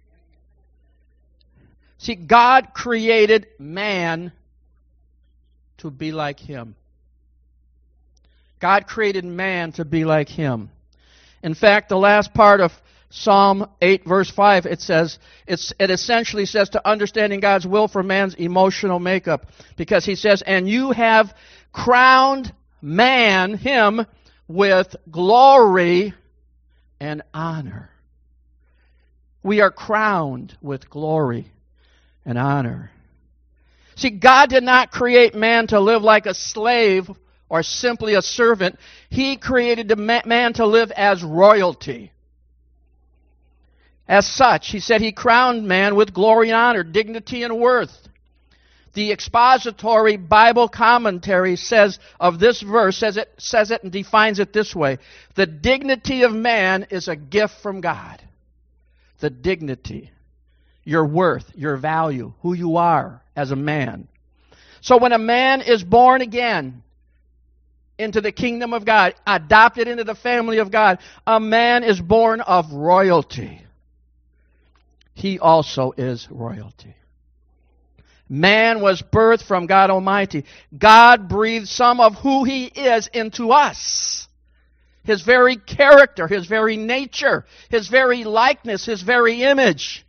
See, 1.97 2.15
God 2.15 2.69
created 2.73 3.47
man 3.59 4.31
to 5.79 5.91
be 5.91 6.13
like 6.13 6.39
him. 6.39 6.75
God 8.59 8.87
created 8.87 9.25
man 9.25 9.73
to 9.73 9.83
be 9.83 10.05
like 10.05 10.29
him. 10.29 10.69
In 11.43 11.53
fact, 11.53 11.89
the 11.89 11.97
last 11.97 12.33
part 12.33 12.61
of 12.61 12.71
Psalm 13.09 13.69
8, 13.81 14.05
verse 14.05 14.31
5, 14.31 14.65
it 14.65 14.81
says, 14.81 15.19
it 15.45 15.89
essentially 15.89 16.45
says 16.45 16.69
to 16.69 16.87
understanding 16.87 17.41
God's 17.41 17.67
will 17.67 17.87
for 17.87 18.01
man's 18.01 18.35
emotional 18.35 18.99
makeup. 18.99 19.47
Because 19.75 20.05
he 20.05 20.15
says, 20.15 20.41
and 20.41 20.69
you 20.69 20.91
have 20.91 21.33
crowned 21.75 22.53
man, 22.81 23.53
him, 23.57 24.05
with 24.47 24.95
glory 25.11 26.13
and 27.01 27.21
honor. 27.33 27.89
We 29.43 29.59
are 29.59 29.71
crowned 29.71 30.57
with 30.61 30.89
glory 30.89 31.51
and 32.23 32.37
honor. 32.37 32.91
See, 33.95 34.09
God 34.09 34.49
did 34.49 34.63
not 34.63 34.91
create 34.91 35.35
man 35.35 35.67
to 35.67 35.79
live 35.79 36.01
like 36.01 36.25
a 36.25 36.33
slave 36.33 37.09
or 37.49 37.61
simply 37.61 38.15
a 38.15 38.21
servant. 38.21 38.79
He 39.09 39.35
created 39.35 39.95
man 39.97 40.53
to 40.53 40.65
live 40.65 40.91
as 40.91 41.23
royalty. 41.23 42.11
As 44.07 44.25
such, 44.25 44.69
he 44.69 44.79
said 44.79 45.01
he 45.01 45.11
crowned 45.11 45.67
man 45.67 45.95
with 45.95 46.13
glory 46.13 46.49
and 46.49 46.57
honor, 46.57 46.83
dignity 46.83 47.43
and 47.43 47.59
worth. 47.59 48.07
The 48.95 49.11
expository 49.11 50.15
Bible 50.15 50.69
commentary 50.69 51.57
says 51.57 51.99
of 52.17 52.39
this 52.39 52.61
verse 52.61 52.97
says 52.97 53.17
it 53.17 53.29
says 53.37 53.69
it 53.69 53.83
and 53.83 53.91
defines 53.91 54.39
it 54.39 54.53
this 54.53 54.73
way. 54.73 54.99
The 55.35 55.45
dignity 55.45 56.23
of 56.23 56.33
man 56.33 56.87
is 56.89 57.09
a 57.09 57.15
gift 57.17 57.55
from 57.61 57.81
God. 57.81 58.21
The 59.19 59.29
dignity, 59.29 60.11
your 60.85 61.05
worth, 61.05 61.51
your 61.55 61.75
value, 61.75 62.33
who 62.41 62.53
you 62.53 62.77
are 62.77 63.21
as 63.35 63.51
a 63.51 63.55
man. 63.57 64.07
So 64.79 64.97
when 64.97 65.11
a 65.11 65.19
man 65.19 65.61
is 65.61 65.83
born 65.83 66.21
again 66.21 66.81
into 67.97 68.21
the 68.21 68.31
kingdom 68.31 68.73
of 68.73 68.85
God, 68.85 69.13
adopted 69.27 69.89
into 69.89 70.05
the 70.05 70.15
family 70.15 70.59
of 70.59 70.71
God, 70.71 70.99
a 71.27 71.39
man 71.39 71.83
is 71.83 71.99
born 71.99 72.39
of 72.39 72.71
royalty. 72.71 73.61
He 75.13 75.37
also 75.37 75.93
is 75.97 76.29
royalty. 76.31 76.95
Man 78.27 78.81
was 78.81 79.01
birthed 79.01 79.43
from 79.43 79.67
God 79.67 79.89
Almighty. 79.89 80.45
God 80.75 81.29
breathed 81.29 81.67
some 81.67 81.99
of 81.99 82.15
who 82.15 82.43
He 82.43 82.65
is 82.65 83.07
into 83.07 83.51
us. 83.51 84.27
His 85.03 85.21
very 85.21 85.57
character, 85.57 86.27
His 86.27 86.47
very 86.47 86.77
nature, 86.77 87.45
His 87.69 87.87
very 87.87 88.23
likeness, 88.23 88.85
His 88.85 89.03
very 89.03 89.43
image. 89.43 90.05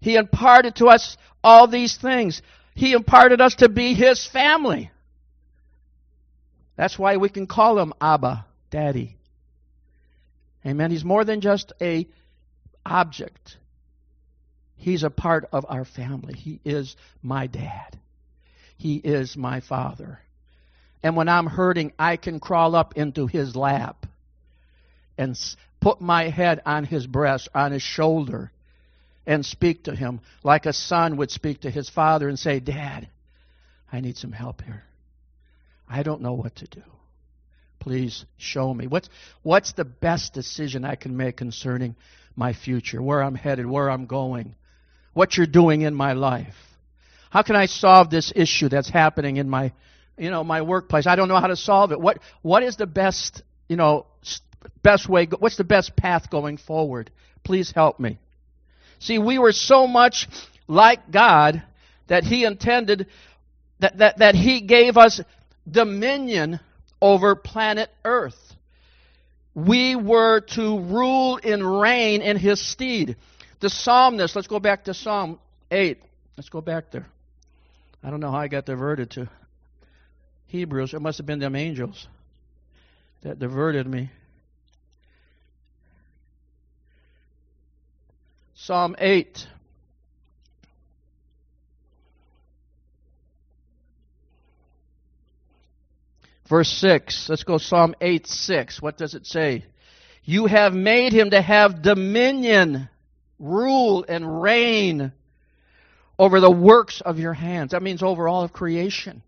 He 0.00 0.16
imparted 0.16 0.76
to 0.76 0.86
us 0.86 1.18
all 1.44 1.66
these 1.66 1.96
things. 1.96 2.40
He 2.74 2.92
imparted 2.92 3.42
us 3.42 3.56
to 3.56 3.68
be 3.68 3.92
His 3.92 4.26
family. 4.26 4.90
That's 6.76 6.98
why 6.98 7.18
we 7.18 7.28
can 7.28 7.46
call 7.46 7.78
Him 7.78 7.92
Abba, 8.00 8.46
Daddy. 8.70 9.18
Amen. 10.64 10.90
He's 10.90 11.04
more 11.04 11.24
than 11.24 11.42
just 11.42 11.74
a 11.80 12.06
object. 12.86 13.58
He's 14.80 15.02
a 15.02 15.10
part 15.10 15.48
of 15.52 15.66
our 15.68 15.84
family. 15.84 16.34
He 16.34 16.58
is 16.64 16.96
my 17.22 17.46
dad. 17.46 17.98
He 18.78 18.96
is 18.96 19.36
my 19.36 19.60
father. 19.60 20.20
And 21.02 21.16
when 21.16 21.28
I'm 21.28 21.46
hurting, 21.46 21.92
I 21.98 22.16
can 22.16 22.40
crawl 22.40 22.74
up 22.74 22.96
into 22.96 23.26
his 23.26 23.54
lap 23.54 24.06
and 25.18 25.38
put 25.80 26.00
my 26.00 26.30
head 26.30 26.62
on 26.64 26.84
his 26.84 27.06
breast, 27.06 27.50
on 27.54 27.72
his 27.72 27.82
shoulder, 27.82 28.50
and 29.26 29.44
speak 29.44 29.84
to 29.84 29.94
him 29.94 30.20
like 30.42 30.64
a 30.64 30.72
son 30.72 31.18
would 31.18 31.30
speak 31.30 31.60
to 31.60 31.70
his 31.70 31.90
father 31.90 32.26
and 32.26 32.38
say, 32.38 32.58
Dad, 32.58 33.06
I 33.92 34.00
need 34.00 34.16
some 34.16 34.32
help 34.32 34.62
here. 34.62 34.84
I 35.86 36.02
don't 36.02 36.22
know 36.22 36.34
what 36.34 36.56
to 36.56 36.66
do. 36.66 36.82
Please 37.80 38.24
show 38.38 38.72
me. 38.72 38.86
What's, 38.86 39.10
what's 39.42 39.72
the 39.72 39.84
best 39.84 40.32
decision 40.32 40.86
I 40.86 40.94
can 40.94 41.18
make 41.18 41.36
concerning 41.36 41.96
my 42.34 42.54
future, 42.54 43.02
where 43.02 43.22
I'm 43.22 43.34
headed, 43.34 43.66
where 43.66 43.90
I'm 43.90 44.06
going? 44.06 44.54
What 45.12 45.36
you're 45.36 45.46
doing 45.46 45.82
in 45.82 45.94
my 45.94 46.12
life. 46.12 46.54
How 47.30 47.42
can 47.42 47.56
I 47.56 47.66
solve 47.66 48.10
this 48.10 48.32
issue 48.34 48.68
that's 48.68 48.90
happening 48.90 49.36
in 49.36 49.48
my, 49.48 49.72
you 50.18 50.30
know, 50.30 50.42
my 50.42 50.62
workplace? 50.62 51.06
I 51.06 51.16
don't 51.16 51.28
know 51.28 51.40
how 51.40 51.46
to 51.46 51.56
solve 51.56 51.92
it. 51.92 52.00
What, 52.00 52.18
what 52.42 52.62
is 52.62 52.76
the 52.76 52.86
best, 52.86 53.42
you 53.68 53.76
know, 53.76 54.06
best 54.82 55.08
way, 55.08 55.26
what's 55.38 55.56
the 55.56 55.64
best 55.64 55.96
path 55.96 56.30
going 56.30 56.56
forward? 56.56 57.10
Please 57.44 57.70
help 57.70 58.00
me. 58.00 58.18
See, 58.98 59.18
we 59.18 59.38
were 59.38 59.52
so 59.52 59.86
much 59.86 60.28
like 60.66 61.10
God 61.10 61.62
that 62.08 62.24
He 62.24 62.44
intended, 62.44 63.06
that, 63.78 63.98
that, 63.98 64.18
that 64.18 64.34
He 64.34 64.60
gave 64.60 64.96
us 64.96 65.20
dominion 65.70 66.60
over 67.00 67.34
planet 67.34 67.90
Earth. 68.04 68.38
We 69.54 69.96
were 69.96 70.40
to 70.40 70.80
rule 70.80 71.40
and 71.42 71.80
reign 71.80 72.22
in 72.22 72.36
His 72.36 72.60
stead. 72.60 73.16
The 73.60 73.70
psalmist, 73.70 74.34
let's 74.34 74.48
go 74.48 74.58
back 74.58 74.84
to 74.84 74.94
Psalm 74.94 75.38
8. 75.70 75.98
Let's 76.36 76.48
go 76.48 76.60
back 76.60 76.90
there. 76.90 77.06
I 78.02 78.10
don't 78.10 78.20
know 78.20 78.30
how 78.30 78.38
I 78.38 78.48
got 78.48 78.64
diverted 78.64 79.10
to 79.12 79.28
Hebrews. 80.46 80.94
It 80.94 81.00
must 81.00 81.18
have 81.18 81.26
been 81.26 81.38
them 81.38 81.54
angels 81.54 82.08
that 83.22 83.38
diverted 83.38 83.86
me. 83.86 84.10
Psalm 88.54 88.96
8. 88.98 89.46
Verse 96.48 96.68
6. 96.68 97.28
Let's 97.28 97.44
go 97.44 97.58
Psalm 97.58 97.94
8 98.00 98.26
6. 98.26 98.82
What 98.82 98.98
does 98.98 99.14
it 99.14 99.26
say? 99.26 99.64
You 100.24 100.46
have 100.46 100.74
made 100.74 101.12
him 101.12 101.30
to 101.30 101.40
have 101.40 101.80
dominion, 101.80 102.88
rule, 103.40 104.04
and 104.06 104.42
reign 104.42 105.12
over 106.18 106.38
the 106.38 106.50
works 106.50 107.00
of 107.00 107.18
your 107.18 107.32
hands. 107.32 107.72
That 107.72 107.82
means 107.82 108.02
over 108.02 108.28
all 108.28 108.44
of 108.44 108.52
creation. 108.52 109.22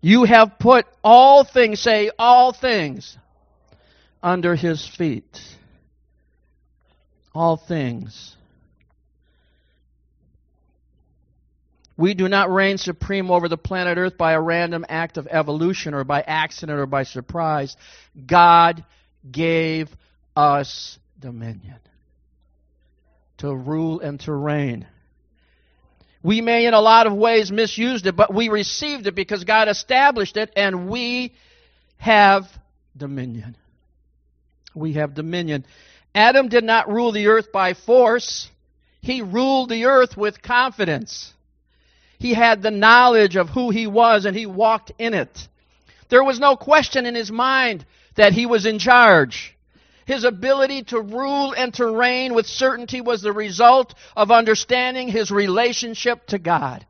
You 0.00 0.24
have 0.24 0.58
put 0.58 0.86
all 1.04 1.44
things, 1.44 1.80
say 1.80 2.10
all 2.18 2.52
things, 2.52 3.16
under 4.22 4.54
his 4.54 4.86
feet. 4.86 5.38
All 7.34 7.56
things. 7.56 8.36
We 11.98 12.14
do 12.14 12.28
not 12.28 12.50
reign 12.50 12.78
supreme 12.78 13.30
over 13.30 13.48
the 13.48 13.56
planet 13.56 13.98
Earth 13.98 14.16
by 14.16 14.32
a 14.32 14.40
random 14.40 14.86
act 14.88 15.18
of 15.18 15.26
evolution 15.28 15.94
or 15.94 16.04
by 16.04 16.22
accident 16.22 16.78
or 16.78 16.86
by 16.86 17.02
surprise. 17.02 17.76
God 18.24 18.84
gave 19.28 19.88
us 20.36 20.98
dominion 21.18 21.78
to 23.38 23.54
rule 23.54 24.00
and 24.00 24.20
to 24.20 24.32
reign. 24.32 24.86
We 26.22 26.40
may, 26.40 26.66
in 26.66 26.74
a 26.74 26.80
lot 26.80 27.06
of 27.06 27.14
ways, 27.14 27.52
misused 27.52 28.06
it, 28.06 28.16
but 28.16 28.34
we 28.34 28.48
received 28.48 29.06
it 29.06 29.14
because 29.14 29.44
God 29.44 29.68
established 29.68 30.36
it, 30.36 30.52
and 30.56 30.88
we 30.88 31.32
have 31.96 32.44
dominion. 32.96 33.56
We 34.74 34.94
have 34.94 35.14
dominion. 35.14 35.64
Adam 36.14 36.48
did 36.48 36.64
not 36.64 36.90
rule 36.90 37.12
the 37.12 37.28
earth 37.28 37.52
by 37.52 37.74
force, 37.74 38.50
he 39.00 39.22
ruled 39.22 39.68
the 39.68 39.86
earth 39.86 40.16
with 40.16 40.42
confidence. 40.42 41.32
He 42.18 42.34
had 42.34 42.62
the 42.62 42.72
knowledge 42.72 43.36
of 43.36 43.48
who 43.48 43.70
he 43.70 43.86
was 43.86 44.24
and 44.24 44.36
he 44.36 44.46
walked 44.46 44.90
in 44.98 45.14
it. 45.14 45.48
There 46.08 46.24
was 46.24 46.40
no 46.40 46.56
question 46.56 47.06
in 47.06 47.14
his 47.14 47.30
mind 47.30 47.86
that 48.16 48.32
he 48.32 48.44
was 48.44 48.66
in 48.66 48.80
charge. 48.80 49.56
His 50.08 50.24
ability 50.24 50.84
to 50.84 51.02
rule 51.02 51.52
and 51.54 51.74
to 51.74 51.86
reign 51.86 52.32
with 52.32 52.46
certainty 52.46 53.02
was 53.02 53.20
the 53.20 53.30
result 53.30 53.94
of 54.16 54.30
understanding 54.30 55.08
his 55.08 55.30
relationship 55.30 56.28
to 56.28 56.38
God. 56.38 56.86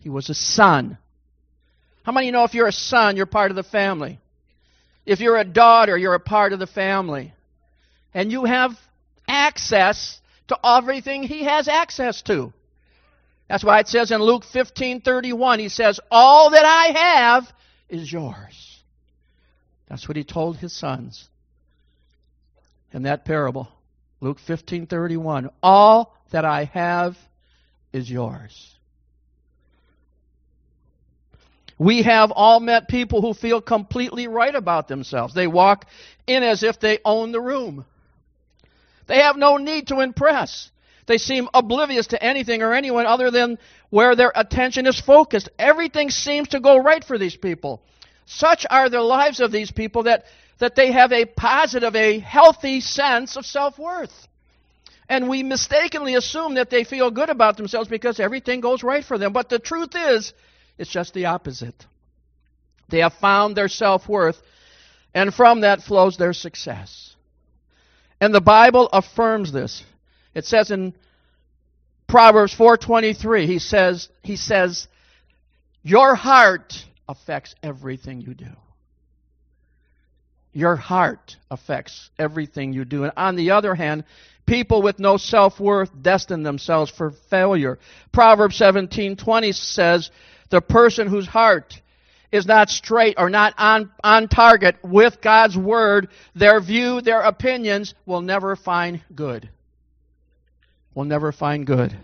He 0.00 0.10
was 0.10 0.28
a 0.28 0.34
son. 0.34 0.98
How 2.02 2.12
many 2.12 2.30
know 2.30 2.44
if 2.44 2.52
you're 2.52 2.66
a 2.66 2.72
son, 2.72 3.16
you're 3.16 3.24
part 3.24 3.50
of 3.50 3.56
the 3.56 3.62
family? 3.62 4.20
If 5.06 5.20
you're 5.20 5.38
a 5.38 5.44
daughter, 5.44 5.96
you're 5.96 6.12
a 6.12 6.20
part 6.20 6.52
of 6.52 6.58
the 6.58 6.66
family. 6.66 7.32
And 8.12 8.30
you 8.30 8.44
have 8.44 8.72
access 9.26 10.20
to 10.48 10.58
everything 10.62 11.22
he 11.22 11.44
has 11.44 11.66
access 11.66 12.20
to. 12.24 12.52
That's 13.48 13.64
why 13.64 13.78
it 13.78 13.88
says 13.88 14.10
in 14.10 14.20
Luke 14.20 14.44
15:31 14.44 15.60
he 15.60 15.70
says 15.70 15.98
all 16.10 16.50
that 16.50 16.66
I 16.66 16.98
have 16.98 17.50
is 17.88 18.12
yours. 18.12 18.82
That's 19.88 20.06
what 20.06 20.18
he 20.18 20.24
told 20.24 20.58
his 20.58 20.74
sons 20.74 21.30
in 22.94 23.02
that 23.02 23.24
parable. 23.26 23.68
Luke 24.20 24.38
15:31 24.48 25.50
all 25.62 26.16
that 26.30 26.46
I 26.46 26.64
have 26.72 27.18
is 27.92 28.10
yours. 28.10 28.70
We 31.76 32.02
have 32.02 32.30
all 32.30 32.60
met 32.60 32.88
people 32.88 33.20
who 33.20 33.34
feel 33.34 33.60
completely 33.60 34.28
right 34.28 34.54
about 34.54 34.86
themselves. 34.86 35.34
They 35.34 35.48
walk 35.48 35.86
in 36.26 36.44
as 36.44 36.62
if 36.62 36.78
they 36.78 37.00
own 37.04 37.32
the 37.32 37.40
room. 37.40 37.84
They 39.06 39.18
have 39.18 39.36
no 39.36 39.56
need 39.56 39.88
to 39.88 40.00
impress. 40.00 40.70
They 41.06 41.18
seem 41.18 41.48
oblivious 41.52 42.06
to 42.08 42.22
anything 42.22 42.62
or 42.62 42.72
anyone 42.72 43.06
other 43.06 43.30
than 43.30 43.58
where 43.90 44.14
their 44.14 44.32
attention 44.34 44.86
is 44.86 44.98
focused. 45.00 45.50
Everything 45.58 46.10
seems 46.10 46.48
to 46.48 46.60
go 46.60 46.78
right 46.78 47.04
for 47.04 47.18
these 47.18 47.36
people. 47.36 47.82
Such 48.26 48.64
are 48.70 48.88
the 48.88 49.02
lives 49.02 49.40
of 49.40 49.52
these 49.52 49.70
people 49.70 50.04
that, 50.04 50.24
that 50.64 50.76
they 50.76 50.92
have 50.92 51.12
a 51.12 51.26
positive, 51.26 51.94
a 51.94 52.18
healthy 52.20 52.80
sense 52.80 53.36
of 53.36 53.44
self 53.44 53.78
worth. 53.78 54.26
And 55.10 55.28
we 55.28 55.42
mistakenly 55.42 56.14
assume 56.14 56.54
that 56.54 56.70
they 56.70 56.84
feel 56.84 57.10
good 57.10 57.28
about 57.28 57.58
themselves 57.58 57.90
because 57.90 58.18
everything 58.18 58.62
goes 58.62 58.82
right 58.82 59.04
for 59.04 59.18
them. 59.18 59.34
But 59.34 59.50
the 59.50 59.58
truth 59.58 59.90
is, 59.94 60.32
it's 60.78 60.90
just 60.90 61.12
the 61.12 61.26
opposite. 61.26 61.74
They 62.88 63.00
have 63.00 63.12
found 63.12 63.54
their 63.54 63.68
self 63.68 64.08
worth, 64.08 64.40
and 65.12 65.34
from 65.34 65.60
that 65.60 65.82
flows 65.82 66.16
their 66.16 66.32
success. 66.32 67.14
And 68.18 68.34
the 68.34 68.40
Bible 68.40 68.88
affirms 68.90 69.52
this. 69.52 69.84
It 70.34 70.46
says 70.46 70.70
in 70.70 70.94
Proverbs 72.08 72.54
4:23, 72.54 73.44
he 73.46 73.58
says 73.58 74.08
he 74.22 74.36
says 74.36 74.88
your 75.82 76.14
heart 76.14 76.72
affects 77.06 77.54
everything 77.62 78.22
you 78.22 78.32
do. 78.32 78.56
Your 80.54 80.76
heart 80.76 81.36
affects 81.50 82.08
everything 82.18 82.72
you 82.72 82.86
do. 82.86 83.04
And 83.04 83.12
on 83.16 83.36
the 83.36 83.50
other 83.50 83.74
hand, 83.74 84.04
people 84.46 84.80
with 84.80 84.98
no 84.98 85.18
self-worth 85.18 85.90
destine 86.00 86.42
themselves 86.42 86.90
for 86.90 87.10
failure. 87.28 87.78
Proverbs 88.12 88.56
17:20 88.56 89.52
says, 89.52 90.10
"The 90.48 90.62
person 90.62 91.08
whose 91.08 91.26
heart 91.26 91.78
is 92.32 92.46
not 92.46 92.70
straight 92.70 93.16
or 93.18 93.28
not 93.28 93.54
on, 93.58 93.90
on 94.02 94.28
target 94.28 94.76
with 94.82 95.20
God's 95.20 95.58
word, 95.58 96.08
their 96.34 96.60
view, 96.60 97.02
their 97.02 97.20
opinions 97.20 97.94
will 98.06 98.22
never 98.22 98.56
find 98.56 99.02
good." 99.14 99.50
will 100.94 101.04
never 101.04 101.32
find 101.32 101.66
good. 101.66 101.96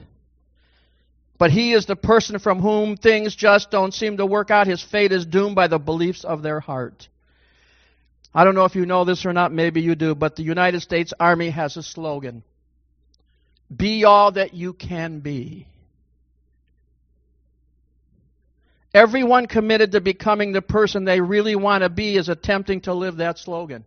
But 1.39 1.51
he 1.51 1.73
is 1.73 1.87
the 1.87 1.97
person 1.97 2.39
from 2.39 2.61
whom 2.61 2.97
things 2.97 3.35
just 3.35 3.71
don't 3.71 3.95
seem 3.95 4.19
to 4.19 4.27
work 4.27 4.51
out. 4.51 4.67
His 4.67 4.83
fate 4.83 5.13
is 5.13 5.25
doomed 5.25 5.55
by 5.55 5.69
the 5.69 5.79
beliefs 5.79 6.25
of 6.25 6.43
their 6.43 6.61
heart. 6.61 7.09
I 8.33 8.45
don't 8.45 8.55
know 8.55 8.65
if 8.65 8.77
you 8.77 8.87
know 8.87 9.05
this 9.05 9.27
or 9.27 9.33
not, 9.33 9.53
maybe 9.53 9.81
you 9.81 9.95
do, 9.95 10.15
but 10.15 10.37
the 10.37 10.43
United 10.43 10.81
States 10.81 11.13
Army 11.19 11.51
has 11.51 11.77
a 11.77 11.83
slogan 11.83 12.43
Be 13.75 14.05
all 14.05 14.33
that 14.33 14.55
you 14.55 14.73
can 14.73 15.21
be. 15.21 15.67
Everyone 18.93 19.47
committed 19.47 19.93
to 19.93 20.01
becoming 20.01 20.53
the 20.53 20.63
person 20.63 21.05
they 21.05 21.21
really 21.21 21.55
want 21.55 21.83
to 21.83 21.89
be 21.89 22.17
is 22.17 22.29
attempting 22.29 22.81
to 22.83 22.95
live 22.95 23.17
that 23.17 23.39
slogan. 23.39 23.85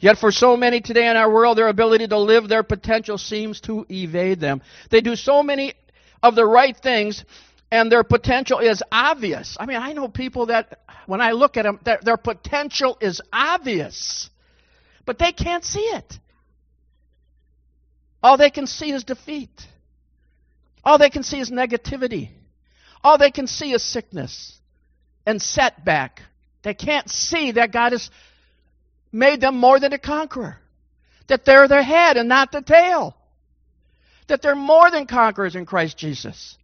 Yet 0.00 0.18
for 0.18 0.32
so 0.32 0.56
many 0.56 0.80
today 0.80 1.08
in 1.08 1.16
our 1.16 1.32
world, 1.32 1.56
their 1.56 1.68
ability 1.68 2.08
to 2.08 2.18
live 2.18 2.48
their 2.48 2.64
potential 2.64 3.16
seems 3.16 3.60
to 3.62 3.86
evade 3.88 4.40
them. 4.40 4.60
They 4.90 5.00
do 5.00 5.14
so 5.14 5.42
many 5.42 5.74
of 6.22 6.34
the 6.34 6.44
right 6.44 6.76
things, 6.76 7.24
and 7.74 7.90
their 7.90 8.04
potential 8.04 8.60
is 8.60 8.84
obvious. 8.92 9.56
I 9.58 9.66
mean, 9.66 9.78
I 9.78 9.94
know 9.94 10.06
people 10.06 10.46
that, 10.46 10.82
when 11.06 11.20
I 11.20 11.32
look 11.32 11.56
at 11.56 11.64
them, 11.64 11.80
their, 11.82 11.98
their 12.00 12.16
potential 12.16 12.96
is 13.00 13.20
obvious, 13.32 14.30
but 15.04 15.18
they 15.18 15.32
can't 15.32 15.64
see 15.64 15.80
it. 15.80 16.20
All 18.22 18.36
they 18.36 18.50
can 18.50 18.68
see 18.68 18.92
is 18.92 19.02
defeat. 19.02 19.50
All 20.84 20.98
they 20.98 21.10
can 21.10 21.24
see 21.24 21.40
is 21.40 21.50
negativity. 21.50 22.30
All 23.02 23.18
they 23.18 23.32
can 23.32 23.48
see 23.48 23.72
is 23.72 23.82
sickness 23.82 24.56
and 25.26 25.42
setback. 25.42 26.20
They 26.62 26.74
can't 26.74 27.10
see 27.10 27.50
that 27.52 27.72
God 27.72 27.90
has 27.90 28.08
made 29.10 29.40
them 29.40 29.56
more 29.56 29.80
than 29.80 29.92
a 29.92 29.98
conqueror. 29.98 30.58
That 31.26 31.44
they're 31.44 31.66
the 31.66 31.82
head 31.82 32.18
and 32.18 32.28
not 32.28 32.52
the 32.52 32.62
tail. 32.62 33.16
That 34.28 34.42
they're 34.42 34.54
more 34.54 34.92
than 34.92 35.06
conquerors 35.06 35.56
in 35.56 35.66
Christ 35.66 35.98
Jesus. 35.98 36.56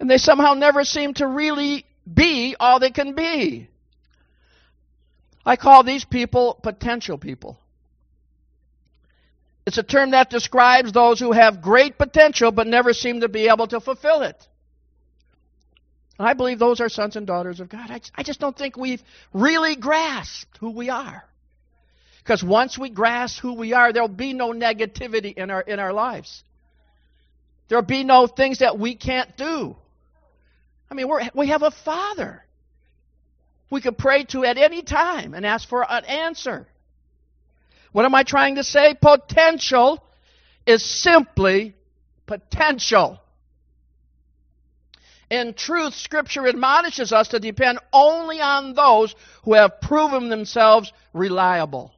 And 0.00 0.08
they 0.08 0.18
somehow 0.18 0.54
never 0.54 0.84
seem 0.84 1.14
to 1.14 1.26
really 1.26 1.84
be 2.12 2.56
all 2.58 2.78
they 2.78 2.90
can 2.90 3.14
be. 3.14 3.68
I 5.44 5.56
call 5.56 5.82
these 5.82 6.04
people 6.04 6.58
potential 6.62 7.18
people. 7.18 7.58
It's 9.66 9.78
a 9.78 9.82
term 9.82 10.12
that 10.12 10.30
describes 10.30 10.92
those 10.92 11.20
who 11.20 11.32
have 11.32 11.60
great 11.60 11.98
potential 11.98 12.52
but 12.52 12.66
never 12.66 12.92
seem 12.92 13.20
to 13.20 13.28
be 13.28 13.48
able 13.48 13.66
to 13.68 13.80
fulfill 13.80 14.22
it. 14.22 14.46
I 16.18 16.34
believe 16.34 16.58
those 16.58 16.80
are 16.80 16.88
sons 16.88 17.16
and 17.16 17.26
daughters 17.26 17.60
of 17.60 17.68
God. 17.68 17.90
I, 17.90 18.00
I 18.14 18.22
just 18.22 18.40
don't 18.40 18.56
think 18.56 18.76
we've 18.76 19.02
really 19.32 19.76
grasped 19.76 20.56
who 20.58 20.70
we 20.70 20.90
are. 20.90 21.22
Because 22.18 22.42
once 22.42 22.76
we 22.76 22.90
grasp 22.90 23.40
who 23.40 23.54
we 23.54 23.72
are, 23.72 23.92
there'll 23.92 24.08
be 24.08 24.32
no 24.32 24.52
negativity 24.52 25.34
in 25.34 25.50
our, 25.50 25.60
in 25.60 25.78
our 25.78 25.92
lives. 25.92 26.42
There'll 27.68 27.84
be 27.84 28.04
no 28.04 28.26
things 28.26 28.58
that 28.58 28.78
we 28.78 28.96
can't 28.96 29.36
do. 29.36 29.76
I 30.90 30.94
mean, 30.94 31.08
we're, 31.08 31.28
we 31.34 31.48
have 31.48 31.62
a 31.62 31.70
Father 31.70 32.44
we 33.70 33.80
could 33.80 33.98
pray 33.98 34.24
to 34.24 34.44
at 34.44 34.58
any 34.58 34.82
time 34.82 35.34
and 35.34 35.44
ask 35.44 35.68
for 35.68 35.84
an 35.88 36.04
answer. 36.04 36.66
What 37.92 38.04
am 38.04 38.14
I 38.14 38.22
trying 38.22 38.56
to 38.56 38.64
say? 38.64 38.94
Potential 38.94 40.02
is 40.66 40.82
simply 40.82 41.74
potential. 42.26 43.20
In 45.30 45.52
truth, 45.54 45.94
Scripture 45.94 46.46
admonishes 46.46 47.12
us 47.12 47.28
to 47.28 47.40
depend 47.40 47.78
only 47.92 48.40
on 48.40 48.74
those 48.74 49.14
who 49.44 49.54
have 49.54 49.80
proven 49.80 50.28
themselves 50.28 50.92
reliable. 51.12 51.92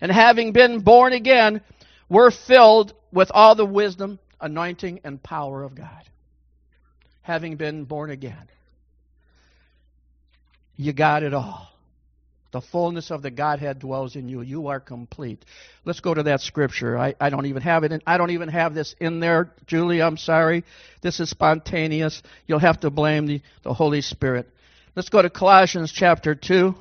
And 0.00 0.10
having 0.10 0.52
been 0.52 0.80
born 0.80 1.12
again, 1.12 1.60
we're 2.08 2.32
filled 2.32 2.92
with 3.12 3.30
all 3.32 3.54
the 3.54 3.64
wisdom, 3.64 4.18
anointing, 4.40 5.00
and 5.04 5.22
power 5.22 5.62
of 5.62 5.76
God. 5.76 6.02
Having 7.24 7.56
been 7.56 7.84
born 7.84 8.10
again. 8.10 8.48
You 10.76 10.92
got 10.92 11.22
it 11.22 11.34
all. 11.34 11.68
The 12.52 12.60
fullness 12.60 13.10
of 13.10 13.20
the 13.22 13.32
Godhead 13.32 13.80
dwells 13.80 14.14
in 14.14 14.28
you. 14.28 14.40
You 14.40 14.68
are 14.68 14.78
complete. 14.78 15.44
Let's 15.84 15.98
go 15.98 16.14
to 16.14 16.22
that 16.22 16.40
scripture. 16.40 16.96
I, 16.96 17.16
I 17.18 17.28
don't 17.28 17.46
even 17.46 17.62
have 17.62 17.82
it 17.82 17.90
in, 17.90 18.00
I 18.06 18.16
don't 18.16 18.30
even 18.30 18.48
have 18.48 18.74
this 18.74 18.94
in 19.00 19.18
there, 19.18 19.50
Julie. 19.66 20.00
I'm 20.00 20.16
sorry. 20.16 20.64
This 21.02 21.18
is 21.18 21.30
spontaneous. 21.30 22.22
You'll 22.46 22.60
have 22.60 22.78
to 22.80 22.90
blame 22.90 23.26
the, 23.26 23.42
the 23.64 23.74
Holy 23.74 24.02
Spirit. 24.02 24.48
Let's 24.94 25.08
go 25.08 25.20
to 25.20 25.30
Colossians 25.30 25.90
chapter 25.90 26.36
2. 26.36 26.76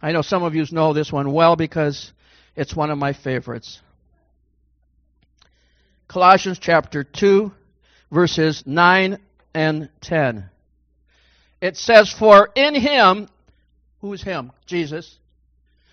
I 0.00 0.12
know 0.12 0.22
some 0.22 0.44
of 0.44 0.54
you 0.54 0.64
know 0.70 0.92
this 0.92 1.10
one 1.10 1.32
well 1.32 1.56
because 1.56 2.12
it's 2.54 2.76
one 2.76 2.92
of 2.92 2.98
my 2.98 3.14
favorites. 3.14 3.80
Colossians 6.06 6.60
chapter 6.60 7.02
2, 7.02 7.50
verses 8.10 8.62
9 8.66 9.18
and 9.54 9.88
10. 10.00 10.48
It 11.60 11.76
says, 11.76 12.12
For 12.12 12.50
in 12.54 12.74
him 12.74 13.28
Who's 14.00 14.22
him? 14.22 14.52
Jesus. 14.66 15.18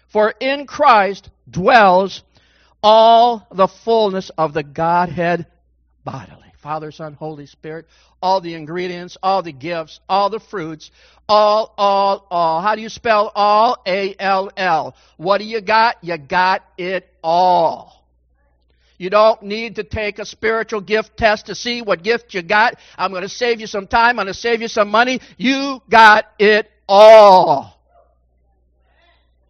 For 0.09 0.33
in 0.39 0.67
Christ 0.67 1.29
dwells 1.49 2.23
all 2.81 3.47
the 3.51 3.67
fullness 3.67 4.29
of 4.37 4.53
the 4.53 4.63
Godhead 4.63 5.47
bodily. 6.03 6.41
Father, 6.61 6.91
Son, 6.91 7.13
Holy 7.13 7.45
Spirit, 7.45 7.87
all 8.21 8.41
the 8.41 8.55
ingredients, 8.55 9.17
all 9.21 9.43
the 9.43 9.51
gifts, 9.51 9.99
all 10.09 10.29
the 10.29 10.39
fruits, 10.39 10.89
all, 11.29 11.73
all, 11.77 12.25
all. 12.31 12.61
How 12.61 12.75
do 12.75 12.81
you 12.81 12.89
spell 12.89 13.31
all? 13.35 13.81
A 13.85 14.15
L 14.17 14.49
L. 14.57 14.95
What 15.17 15.39
do 15.39 15.45
you 15.45 15.61
got? 15.61 15.97
You 16.01 16.17
got 16.17 16.63
it 16.77 17.07
all. 17.23 18.04
You 18.97 19.09
don't 19.09 19.43
need 19.43 19.75
to 19.75 19.83
take 19.83 20.19
a 20.19 20.25
spiritual 20.25 20.81
gift 20.81 21.17
test 21.17 21.47
to 21.47 21.55
see 21.55 21.81
what 21.81 22.03
gift 22.03 22.33
you 22.33 22.41
got. 22.41 22.75
I'm 22.97 23.11
going 23.11 23.23
to 23.23 23.29
save 23.29 23.59
you 23.59 23.67
some 23.67 23.87
time. 23.87 24.19
I'm 24.19 24.25
going 24.25 24.27
to 24.27 24.33
save 24.33 24.61
you 24.61 24.67
some 24.67 24.89
money. 24.89 25.19
You 25.37 25.81
got 25.89 26.25
it 26.39 26.71
all. 26.87 27.75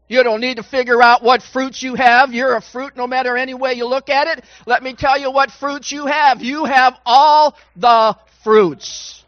You 0.07 0.23
don't 0.23 0.41
need 0.41 0.57
to 0.57 0.63
figure 0.63 1.01
out 1.01 1.23
what 1.23 1.41
fruits 1.41 1.81
you 1.81 1.95
have. 1.95 2.31
You're 2.31 2.55
a 2.55 2.61
fruit 2.61 2.95
no 2.95 3.07
matter 3.07 3.35
any 3.35 3.53
way 3.55 3.73
you 3.73 3.87
look 3.87 4.09
at 4.09 4.37
it. 4.37 4.45
Let 4.65 4.83
me 4.83 4.93
tell 4.93 5.19
you 5.19 5.31
what 5.31 5.51
fruits 5.51 5.91
you 5.91 6.05
have. 6.05 6.41
You 6.41 6.65
have 6.65 6.95
all 7.05 7.55
the 7.75 8.15
fruits. 8.43 9.23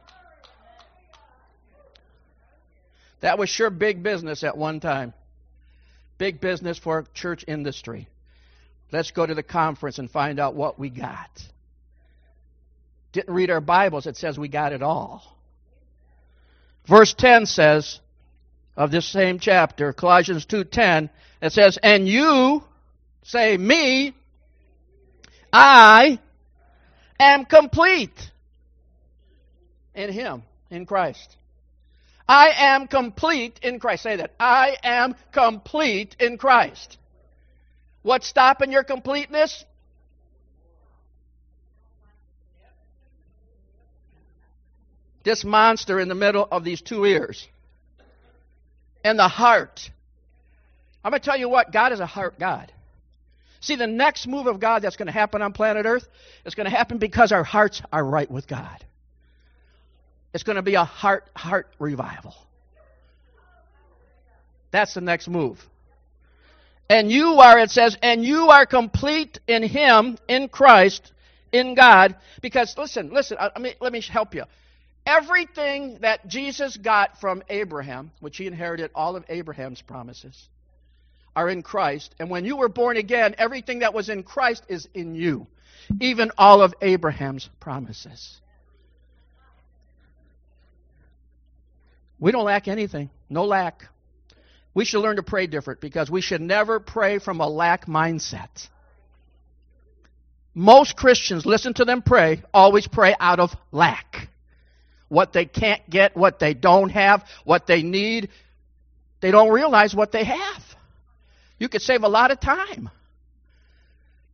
That 3.21 3.39
was 3.39 3.49
sure 3.49 3.71
big 3.71 4.03
business 4.03 4.43
at 4.43 4.56
one 4.56 4.80
time. 4.80 5.13
Big 6.19 6.39
business 6.39 6.77
for 6.77 7.06
church 7.13 7.43
industry. 7.47 8.08
Let's 8.91 9.12
go 9.12 9.26
to 9.26 9.36
the 9.36 9.43
conference 9.43 10.00
and 10.00 10.10
find 10.10 10.39
out 10.39 10.56
what 10.56 10.80
we 10.80 10.89
got. 10.89 11.30
Didn't 13.12 13.34
read 13.34 13.50
our 13.50 13.62
Bibles, 13.62 14.08
it 14.08 14.17
says 14.17 14.38
we 14.38 14.47
got 14.47 14.73
it 14.73 14.82
all. 14.82 15.23
Verse 16.88 17.13
10 17.13 17.45
says, 17.45 18.00
of 18.78 18.91
this 18.91 19.08
same 19.08 19.39
chapter, 19.39 19.91
Colossians 19.91 20.45
2:10, 20.45 21.10
it 21.41 21.52
says, 21.52 21.78
"And 21.82 22.08
you 22.08 22.63
say 23.23 23.58
me, 23.58 24.13
I 25.52 26.19
am 27.19 27.45
complete 27.45 28.32
in 29.95 30.12
him, 30.12 30.43
in 30.69 30.86
Christ." 30.86 31.36
I 32.30 32.50
am 32.50 32.88
complete 32.88 33.60
in 33.63 33.80
Christ. 33.80 34.04
Say 34.04 34.17
that. 34.17 34.34
I 34.39 34.76
am 34.84 35.15
complete 35.32 36.15
in 36.19 36.38
Christ. 36.38 36.97
What's 38.01 38.27
stopping 38.27 38.71
your 38.71 38.83
completeness? 38.83 39.65
This 45.23 45.43
monster 45.43 45.99
in 45.99 46.07
the 46.07 46.15
middle 46.15 46.47
of 46.49 46.63
these 46.63 46.81
two 46.81 47.05
ears 47.05 47.47
and 49.03 49.19
the 49.19 49.27
heart. 49.27 49.89
I'm 51.03 51.12
going 51.12 51.21
to 51.21 51.25
tell 51.25 51.38
you 51.38 51.49
what, 51.49 51.71
God 51.71 51.91
is 51.91 51.99
a 51.99 52.05
heart 52.05 52.39
God. 52.39 52.71
See, 53.60 53.75
the 53.75 53.88
next 53.88 54.27
move 54.27 54.47
of 54.47 54.60
God 54.60 54.81
that's 54.81 54.95
going 54.95 55.07
to 55.07 55.12
happen 55.12 55.41
on 55.41 55.51
planet 55.51 55.86
Earth 55.86 56.07
is 56.45 56.55
going 56.55 56.69
to 56.69 56.75
happen 56.75 56.97
because 56.97 57.31
our 57.31 57.43
hearts 57.43 57.81
are 57.91 58.03
right 58.03 58.29
with 58.29 58.47
God. 58.47 58.83
It's 60.33 60.43
going 60.43 60.57
to 60.57 60.62
be 60.62 60.75
a 60.75 60.83
heart 60.83 61.29
heart 61.36 61.67
revival. 61.79 62.36
That's 64.71 64.93
the 64.93 65.01
next 65.01 65.27
move. 65.27 65.60
And 66.89 67.12
you 67.12 67.39
are, 67.39 67.60
it 67.60 67.69
says, 67.69 67.97
and 68.02 68.23
you 68.23 68.50
are 68.50 68.65
complete 68.65 69.39
in 69.47 69.63
Him, 69.63 70.17
in 70.28 70.47
Christ, 70.47 71.12
in 71.52 71.76
God. 71.76 72.15
Because, 72.41 72.78
listen, 72.78 73.10
listen, 73.13 73.38
I 73.39 73.60
mean, 73.60 73.73
let 73.82 73.91
me 73.91 74.02
help 74.02 74.34
you. 74.34 74.43
Everything 75.06 76.00
that 76.02 76.28
Jesus 76.28 76.76
got 76.78 77.19
from 77.19 77.41
Abraham, 77.50 78.12
which 78.19 78.38
he 78.38 78.45
inherited 78.45 78.91
all 78.93 79.15
of 79.15 79.23
Abraham's 79.30 79.82
promises, 79.82 80.50
are 81.36 81.50
in 81.50 81.62
Christ. 81.62 82.13
And 82.19 82.30
when 82.30 82.43
you 82.43 82.58
were 82.58 82.67
born 82.67 82.97
again, 82.97 83.36
everything 83.38 83.80
that 83.80 83.93
was 83.93 84.10
in 84.10 84.23
Christ 84.23 84.63
is 84.67 84.88
in 84.93 85.15
you, 85.15 85.47
even 86.02 86.32
all 86.38 86.62
of 86.62 86.73
Abraham's 86.82 87.50
promises. 87.60 88.41
We 92.19 92.32
don't 92.32 92.45
lack 92.45 92.67
anything, 92.67 93.10
no 93.30 93.45
lack. 93.45 93.88
We 94.73 94.86
should 94.86 95.01
learn 95.01 95.15
to 95.15 95.23
pray 95.23 95.47
different 95.47 95.82
because 95.82 96.10
we 96.12 96.21
should 96.21 96.41
never 96.41 96.80
pray 96.80 97.19
from 97.19 97.41
a 97.41 97.47
lack 97.47 97.88
mindset. 97.88 98.69
Most 100.53 100.95
Christians, 100.95 101.45
listen 101.45 101.73
to 101.75 101.86
them 101.86 102.01
pray, 102.01 102.43
always 102.53 102.88
pray 102.88 103.15
out 103.19 103.39
of 103.39 103.56
lack 103.71 104.30
what 105.10 105.34
they 105.34 105.45
can't 105.45 105.88
get, 105.89 106.15
what 106.15 106.39
they 106.39 106.53
don't 106.53 106.89
have, 106.89 107.23
what 107.43 107.67
they 107.67 107.82
need. 107.82 108.30
They 109.21 109.32
don't 109.32 109.51
realize 109.51 109.95
what 109.95 110.12
they 110.12 110.23
have. 110.23 110.63
You 111.60 111.69
could 111.69 111.82
save 111.82 112.03
a 112.03 112.10
lot 112.10 112.32
of 112.32 112.39
time. 112.39 112.89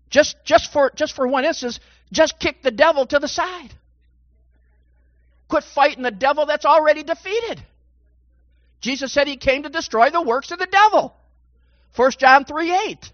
Just, 0.10 0.36
just, 0.43 0.72
for, 0.72 0.91
just 0.96 1.15
for 1.15 1.28
one 1.28 1.46
instance, 1.46 1.80
just 2.12 2.39
kick 2.39 2.62
the 2.62 2.72
devil 2.72 3.06
to 3.08 3.19
the 3.19 3.28
side. 3.28 3.74
Quit 5.48 5.63
fighting 5.63 6.04
the 6.04 6.12
devil 6.12 6.46
that's 6.46 6.65
already 6.65 7.04
defeated. 7.04 7.63
Jesus 8.84 9.13
said 9.13 9.28
he 9.28 9.38
came 9.38 9.63
to 9.63 9.69
destroy 9.69 10.10
the 10.10 10.22
works 10.22 10.52
of 10.52 10.60
the 10.60 10.67
devil. 10.67 11.15
1 11.96 12.12
John 12.19 12.43
3 12.43 12.72
8. 12.89 13.12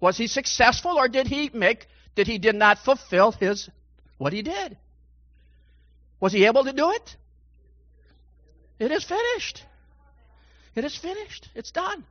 Was 0.00 0.18
he 0.18 0.26
successful 0.26 0.98
or 0.98 1.08
did 1.08 1.26
he 1.26 1.50
make 1.52 1.86
did 2.14 2.26
he 2.26 2.36
did 2.36 2.54
not 2.54 2.78
fulfill 2.78 3.32
his 3.32 3.70
what 4.18 4.34
he 4.34 4.42
did? 4.42 4.76
Was 6.20 6.34
he 6.34 6.44
able 6.44 6.64
to 6.64 6.74
do 6.74 6.90
it? 6.90 7.16
It 8.78 8.92
is 8.92 9.02
finished. 9.02 9.64
It 10.74 10.84
is 10.84 10.94
finished. 10.94 11.48
It's 11.54 11.70
done. 11.70 12.04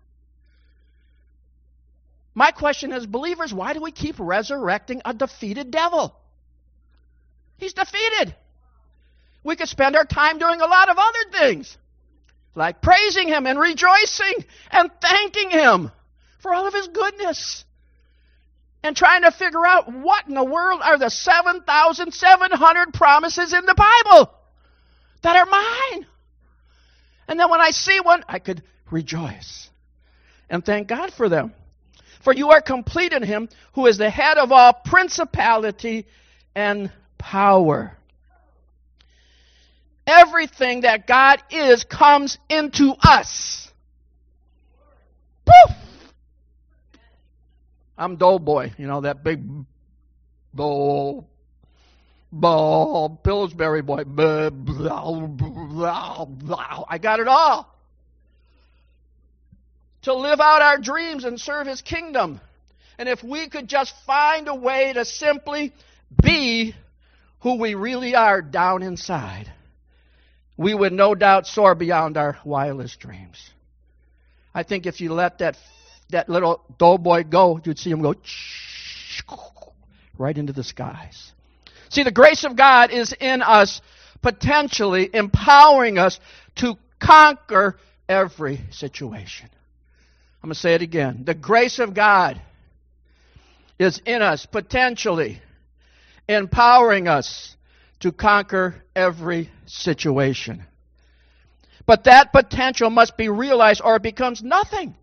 My 2.34 2.52
question 2.52 2.94
is, 2.94 3.06
believers, 3.06 3.54
why 3.54 3.74
do 3.74 3.82
we 3.82 3.92
keep 3.92 4.16
resurrecting 4.18 5.02
a 5.06 5.14
defeated 5.14 5.70
devil? 5.70 6.16
He's 7.58 7.74
defeated. 7.74 8.36
We 9.44 9.56
could 9.56 9.70
spend 9.70 9.96
our 9.96 10.06
time 10.06 10.40
doing 10.40 10.62
a 10.62 10.66
lot 10.66 10.90
of 10.90 10.98
other 10.98 11.40
things, 11.40 11.78
like 12.58 12.82
praising 12.82 13.28
Him 13.28 13.46
and 13.46 13.60
rejoicing 13.60 14.46
and 14.72 14.90
thanking 15.02 15.50
Him 15.50 15.92
for 16.40 16.54
all 16.54 16.68
of 16.68 16.74
His 16.74 16.88
goodness 16.88 17.64
and 18.84 18.96
trying 18.96 19.24
to 19.24 19.32
figure 19.32 19.66
out 19.66 19.92
what 19.92 20.28
in 20.28 20.34
the 20.34 20.44
world 20.44 20.82
are 20.84 20.98
the 20.98 21.10
7,700 21.10 22.94
promises 22.94 23.54
in 23.54 23.66
the 23.66 23.76
Bible 23.76 24.34
that 25.22 25.36
are 25.36 25.46
mine. 25.46 26.06
And 27.28 27.40
then 27.40 27.50
when 27.50 27.62
I 27.62 27.72
see 27.72 28.00
one, 28.00 28.24
I 28.28 28.40
could 28.40 28.64
rejoice 28.90 29.70
and 30.50 30.64
thank 30.66 30.88
God 30.88 31.14
for 31.14 31.30
them. 31.30 31.54
For 32.22 32.34
you 32.34 32.52
are 32.52 32.62
complete 32.62 33.14
in 33.14 33.24
Him 33.24 33.50
who 33.74 33.86
is 33.86 33.98
the 33.98 34.10
head 34.10 34.38
of 34.38 34.52
all 34.52 34.74
principality 34.74 36.06
and 36.56 36.92
power. 37.18 37.97
Everything 40.08 40.82
that 40.82 41.06
God 41.06 41.44
is 41.52 41.84
comes 41.84 42.38
into 42.50 42.94
us. 43.04 43.70
Poof! 45.46 45.76
I'm 47.98 48.16
Doughboy, 48.16 48.72
you 48.78 48.88
know, 48.88 49.02
that 49.02 49.22
big 49.24 49.44
bowl, 50.54 51.28
bowl, 52.32 53.20
Pillsbury 53.22 53.82
boy. 53.82 54.06
Blah, 54.06 54.50
blah, 54.52 56.26
blah, 56.26 56.84
I 56.88 56.98
got 57.00 57.20
it 57.20 57.28
all. 57.28 57.74
To 60.04 60.14
live 60.14 60.40
out 60.40 60.62
our 60.62 60.78
dreams 60.78 61.26
and 61.26 61.38
serve 61.38 61.68
His 61.68 61.82
kingdom. 61.82 62.40
And 62.98 63.10
if 63.10 63.24
we 63.24 63.50
could 63.50 63.68
just 63.68 63.94
find 64.06 64.48
a 64.48 64.56
way 64.56 64.94
to 64.94 65.04
simply 65.04 65.74
be 66.24 66.76
who 67.42 67.60
we 67.60 67.76
really 67.76 68.16
are 68.16 68.42
down 68.42 68.84
inside, 68.84 69.52
we 70.58 70.74
would 70.74 70.92
no 70.92 71.16
doubt 71.16 71.48
soar 71.48 71.76
beyond 71.76 72.18
our 72.18 72.38
wildest 72.44 73.00
dreams. 73.00 73.52
I 74.54 74.64
think 74.64 74.86
if 74.86 75.00
you 75.00 75.14
let 75.14 75.38
that 75.40 75.58
that 76.10 76.30
little 76.30 76.64
doughboy 76.78 77.24
go, 77.24 77.60
you'd 77.64 77.80
see 77.80 77.92
him 77.92 78.02
go 78.02 78.16
right 80.18 80.38
into 80.38 80.54
the 80.54 80.64
skies. 80.64 81.32
See, 81.90 82.04
the 82.04 82.12
grace 82.12 82.44
of 82.44 82.56
God 82.56 82.92
is 82.92 83.14
in 83.20 83.42
us, 83.42 83.82
potentially 84.22 85.10
empowering 85.14 85.98
us 85.98 86.20
to 86.56 86.76
conquer 87.00 87.78
every 88.08 88.62
situation. 88.72 89.50
I'm 90.42 90.50
going 90.50 90.54
to 90.54 90.60
say 90.60 90.76
it 90.76 90.82
again. 90.82 91.24
The 91.26 91.34
grace 91.34 91.80
of 91.80 91.94
God 91.94 92.42
is 93.80 94.02
in 94.06 94.22
us, 94.22 94.46
potentially 94.46 95.42
empowering 96.28 97.08
us 97.08 97.57
to 98.00 98.12
conquer 98.12 98.84
every 98.96 99.50
situation. 99.66 100.64
But 101.86 102.04
that 102.04 102.32
potential 102.32 102.90
must 102.90 103.18
be 103.18 103.30
realized 103.30 103.82
or 103.84 103.96
it 103.96 104.04
becomes 104.04 104.44
nothing. 104.44 104.96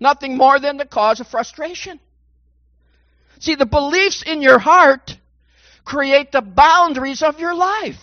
Nothing 0.00 0.36
more 0.36 0.58
than 0.58 0.76
the 0.76 0.84
cause 0.84 1.20
of 1.20 1.28
frustration. 1.28 2.00
See, 3.38 3.54
the 3.54 3.66
beliefs 3.66 4.22
in 4.22 4.42
your 4.42 4.58
heart 4.58 5.16
create 5.84 6.32
the 6.32 6.42
boundaries 6.42 7.22
of 7.22 7.40
your 7.40 7.54
life. 7.54 8.00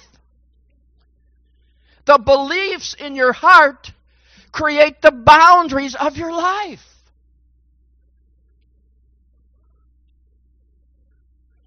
The 2.06 2.18
beliefs 2.18 2.96
in 2.98 3.16
your 3.16 3.34
heart 3.34 3.92
create 4.52 5.02
the 5.02 5.12
boundaries 5.12 5.96
of 5.96 6.18
your 6.18 6.32
life. 6.32 6.84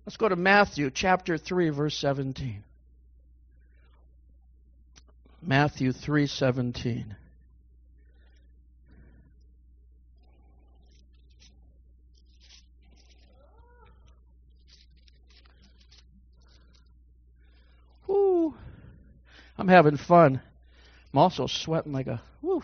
Let's 0.05 0.17
go 0.17 0.29
to 0.29 0.37
Matthew 0.37 0.91
chapter 0.91 1.39
3 1.39 1.71
verse 1.71 1.97
17. 1.97 2.65
Matthew 5.45 5.91
3:17. 5.93 7.17
Whoo. 18.07 18.55
I'm 19.59 19.67
having 19.67 19.97
fun. 19.97 20.41
I'm 21.13 21.19
also 21.19 21.49
sweating 21.49 21.93
like 21.93 22.07
a 22.07 22.23
whoo. 22.41 22.63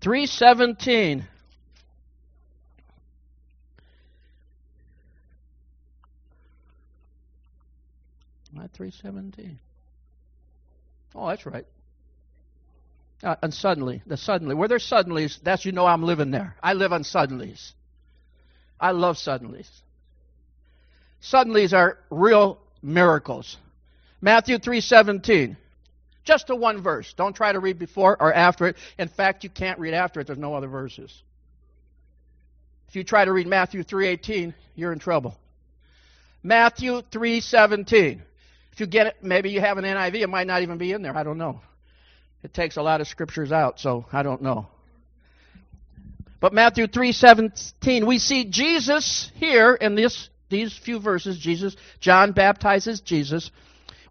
317. 0.00 1.26
Am 8.58 8.68
317? 8.68 9.58
Oh, 11.14 11.28
that's 11.28 11.46
right. 11.46 11.66
Uh, 13.22 13.36
and 13.42 13.52
suddenly, 13.52 14.02
the 14.06 14.16
suddenly, 14.16 14.54
where 14.54 14.68
there's 14.68 14.88
suddenlies, 14.88 15.38
that's 15.42 15.64
you 15.64 15.72
know 15.72 15.86
I'm 15.86 16.02
living 16.02 16.30
there. 16.30 16.54
I 16.62 16.74
live 16.74 16.92
on 16.92 17.02
suddenlies. 17.02 17.72
I 18.80 18.92
love 18.92 19.16
suddenlies. 19.16 19.68
Suddenlies 21.20 21.72
are 21.72 21.98
real 22.10 22.58
miracles. 22.80 23.56
Matthew 24.20 24.58
3:17. 24.58 25.56
Just 26.24 26.50
a 26.50 26.54
one 26.54 26.82
verse. 26.82 27.12
Don't 27.14 27.34
try 27.34 27.52
to 27.52 27.58
read 27.58 27.78
before 27.78 28.20
or 28.20 28.32
after 28.32 28.66
it. 28.66 28.76
In 28.98 29.08
fact, 29.08 29.44
you 29.44 29.50
can't 29.50 29.80
read 29.80 29.94
after 29.94 30.20
it. 30.20 30.26
There's 30.26 30.38
no 30.38 30.54
other 30.54 30.68
verses. 30.68 31.22
If 32.88 32.96
you 32.96 33.02
try 33.02 33.24
to 33.24 33.32
read 33.32 33.46
Matthew 33.46 33.82
3:18, 33.82 34.54
you're 34.76 34.92
in 34.92 34.98
trouble. 34.98 35.36
Matthew 36.42 37.02
3:17. 37.10 38.22
If 38.78 38.82
you 38.82 38.86
get 38.86 39.08
it, 39.08 39.16
maybe 39.22 39.50
you 39.50 39.60
have 39.60 39.76
an 39.76 39.84
NIV, 39.84 40.22
it 40.22 40.28
might 40.28 40.46
not 40.46 40.62
even 40.62 40.78
be 40.78 40.92
in 40.92 41.02
there. 41.02 41.16
I 41.16 41.24
don't 41.24 41.36
know. 41.36 41.60
It 42.44 42.54
takes 42.54 42.76
a 42.76 42.82
lot 42.82 43.00
of 43.00 43.08
scriptures 43.08 43.50
out, 43.50 43.80
so 43.80 44.06
I 44.12 44.22
don't 44.22 44.40
know. 44.40 44.68
But 46.38 46.52
Matthew 46.52 46.86
3:17, 46.86 48.06
we 48.06 48.20
see 48.20 48.44
Jesus 48.44 49.32
here 49.34 49.74
in 49.74 49.96
this 49.96 50.30
these 50.48 50.78
few 50.78 51.00
verses, 51.00 51.36
Jesus, 51.36 51.74
John 51.98 52.30
baptizes 52.30 53.00
Jesus. 53.00 53.50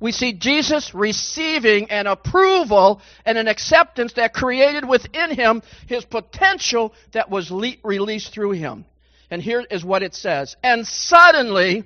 We 0.02 0.12
see 0.12 0.34
Jesus 0.34 0.94
receiving 0.94 1.90
an 1.90 2.06
approval 2.06 3.00
and 3.24 3.38
an 3.38 3.48
acceptance 3.48 4.12
that 4.14 4.34
created 4.34 4.86
within 4.86 5.32
him 5.32 5.64
his 5.88 6.04
potential 6.04 6.94
that 7.14 7.30
was 7.30 7.50
le- 7.52 7.78
released 7.86 8.34
through 8.34 8.52
him. 8.52 8.84
And 9.32 9.42
here 9.42 9.66
is 9.72 9.86
what 9.86 10.04
it 10.04 10.14
says. 10.14 10.58
And 10.62 10.86
suddenly, 10.86 11.86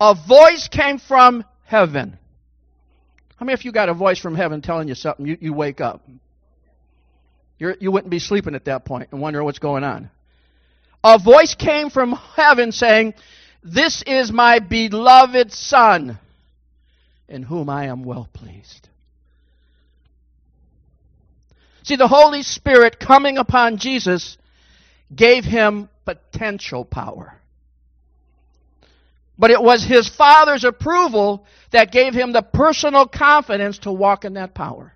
a 0.00 0.14
voice 0.14 0.68
came 0.68 0.98
from 0.98 1.44
heaven. 1.64 2.18
How 3.36 3.46
many 3.46 3.54
of 3.54 3.64
you 3.64 3.72
got 3.72 3.88
a 3.88 3.94
voice 3.94 4.18
from 4.18 4.34
heaven 4.34 4.62
telling 4.62 4.88
you 4.88 4.94
something? 4.94 5.26
You, 5.26 5.38
you 5.40 5.52
wake 5.52 5.80
up. 5.80 6.06
You're, 7.58 7.76
you 7.80 7.92
would 7.92 8.04
not 8.04 8.10
be 8.10 8.18
sleeping 8.18 8.54
at 8.54 8.64
that 8.66 8.84
point 8.84 9.08
and 9.12 9.20
wonder 9.20 9.42
what's 9.42 9.58
going 9.58 9.84
on 9.84 10.10
a 11.04 11.18
voice 11.18 11.54
came 11.54 11.90
from 11.90 12.12
heaven 12.36 12.72
saying, 12.72 13.14
This 13.62 14.02
is 14.06 14.32
my 14.32 14.58
beloved 14.58 15.52
Son, 15.52 16.18
in 17.28 17.42
whom 17.42 17.68
I 17.68 17.86
am 17.86 18.04
well 18.04 18.28
pleased. 18.32 18.88
See, 21.82 21.96
the 21.96 22.08
Holy 22.08 22.42
Spirit 22.42 23.00
coming 23.00 23.38
upon 23.38 23.78
Jesus 23.78 24.38
gave 25.14 25.44
him 25.44 25.88
potential 26.04 26.84
power. 26.84 27.34
But 29.42 29.50
it 29.50 29.60
was 29.60 29.82
his 29.82 30.08
Father's 30.08 30.62
approval 30.62 31.44
that 31.72 31.90
gave 31.90 32.14
him 32.14 32.30
the 32.30 32.42
personal 32.42 33.08
confidence 33.08 33.78
to 33.78 33.90
walk 33.90 34.24
in 34.24 34.34
that 34.34 34.54
power. 34.54 34.92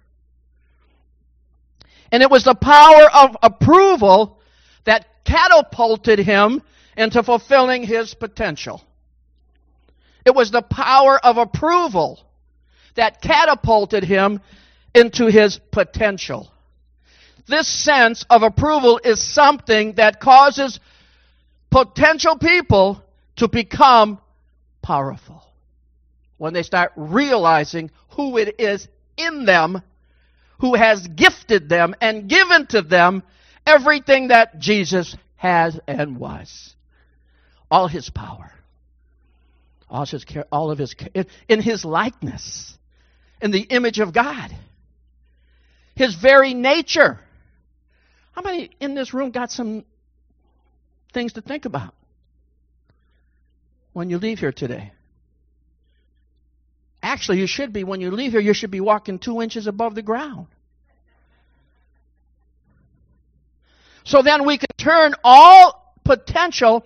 And 2.13 2.23
it 2.23 2.31
was 2.31 2.45
the 2.45 2.55
power 2.55 3.11
of 3.13 3.37
approval 3.43 4.39
that 4.85 5.05
catapulted 5.25 6.21
him 6.21 6.63
into 6.97 7.25
fulfilling 7.25 7.83
his 7.83 8.15
potential. 8.15 8.85
It 10.25 10.33
was 10.33 10.53
the 10.53 10.63
power 10.63 11.19
of 11.19 11.39
approval 11.39 12.21
that 12.95 13.21
catapulted 13.21 14.05
him 14.05 14.41
into 14.95 15.27
his 15.27 15.59
potential. 15.73 16.53
This 17.49 17.67
sense 17.67 18.25
of 18.31 18.45
approval 18.45 19.01
is 19.03 19.21
something 19.21 19.95
that 19.95 20.21
causes 20.21 20.79
potential 21.69 22.39
people 22.39 23.03
to 23.39 23.49
become 23.49 24.21
powerful. 24.87 25.43
When 26.39 26.53
they 26.53 26.63
start 26.63 26.93
realizing 26.95 27.91
who 28.11 28.39
it 28.39 28.61
is 28.61 28.87
in 29.17 29.45
them 29.45 29.83
who 30.61 30.75
has 30.75 31.07
gifted 31.09 31.69
them 31.69 31.97
and 32.01 32.29
given 32.29 32.67
to 32.69 32.83
them 32.83 33.25
everything 33.67 34.29
that 34.29 34.61
Jesus 34.61 35.17
has 35.35 35.79
and 35.89 36.19
was. 36.19 36.75
All 37.69 37.89
his 37.89 38.09
power. 38.11 38.53
All, 39.91 40.07
his, 40.07 40.25
all 40.53 40.71
of 40.71 40.79
his, 40.79 40.95
in 41.49 41.61
his 41.61 41.85
likeness, 41.85 42.79
in 43.43 43.51
the 43.51 43.61
image 43.61 43.99
of 43.99 44.13
God. 44.13 44.55
His 45.97 46.15
very 46.15 46.55
nature. 46.55 47.19
How 48.33 48.43
many 48.43 48.71
in 48.81 48.95
this 48.95 49.13
room 49.13 49.33
got 49.33 49.51
some 49.51 49.85
things 51.13 51.33
to 51.33 51.41
think 51.41 51.65
about 51.65 51.93
when 53.97 54.11
you 54.11 54.19
leave 54.19 54.41
here 54.41 54.53
today? 54.53 54.93
Actually, 57.03 57.39
you 57.39 57.47
should 57.47 57.73
be, 57.73 57.83
when 57.83 58.03
you 58.03 58.11
leave 58.11 58.33
here, 58.33 58.43
you 58.43 58.53
should 58.53 58.71
be 58.71 58.79
walking 58.79 59.19
two 59.19 59.41
inches 59.41 59.67
above 59.67 59.95
the 59.95 60.03
ground. 60.03 60.49
So 64.05 64.21
then 64.21 64.45
we 64.45 64.59
can 64.59 64.69
turn 64.77 65.15
all 65.25 65.95
potential 66.05 66.85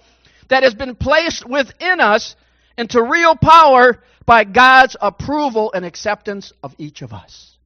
that 0.50 0.62
has 0.62 0.72
been 0.72 0.94
placed 0.94 1.44
within 1.44 1.98
us 1.98 2.36
into 2.78 3.02
real 3.02 3.34
power 3.34 4.00
by 4.24 4.44
God's 4.44 4.96
approval 5.00 5.72
and 5.72 5.84
acceptance 5.84 6.52
of 6.62 6.76
each 6.78 7.02
of 7.02 7.12
us. 7.12 7.56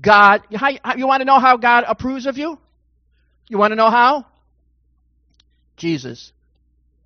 God, 0.00 0.44
you 0.48 1.06
want 1.06 1.20
to 1.20 1.26
know 1.26 1.38
how 1.38 1.58
God 1.58 1.84
approves 1.86 2.24
of 2.24 2.38
you? 2.38 2.58
You 3.48 3.58
want 3.58 3.72
to 3.72 3.76
know 3.76 3.90
how? 3.90 4.24
Jesus 5.76 6.32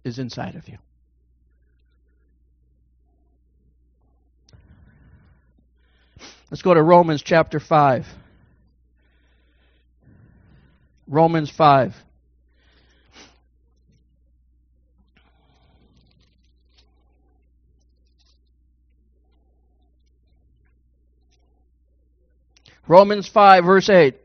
is 0.04 0.18
inside 0.18 0.54
of 0.54 0.68
you. 0.68 0.78
Let's 6.50 6.62
go 6.62 6.72
to 6.72 6.82
Romans 6.82 7.22
chapter 7.22 7.61
5. 7.61 8.06
Romans 11.06 11.50
5. 11.50 11.94
Romans 22.87 23.28
5, 23.28 23.64
verse 23.64 23.90
8. 23.90 24.14
It 24.14 24.22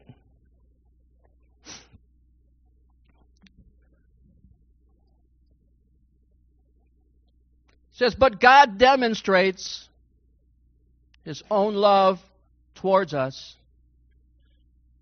says, 7.93 8.15
But 8.15 8.39
God 8.39 8.77
demonstrates 8.77 9.88
his 11.23 11.43
own 11.49 11.75
love 11.75 12.19
towards 12.75 13.13
us 13.13 13.56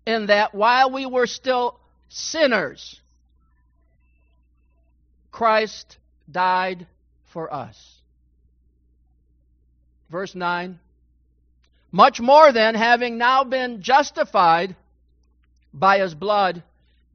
in 0.06 0.26
that 0.26 0.54
while 0.54 0.90
we 0.90 1.06
were 1.06 1.26
still 1.26 1.78
sinners, 2.08 3.00
Christ 5.30 5.96
died 6.30 6.86
for 7.32 7.52
us. 7.52 7.76
Verse 10.10 10.34
9 10.34 10.78
Much 11.90 12.20
more 12.20 12.52
than 12.52 12.74
having 12.74 13.18
now 13.18 13.44
been 13.44 13.82
justified 13.82 14.76
by 15.72 15.98
his 15.98 16.14
blood, 16.14 16.62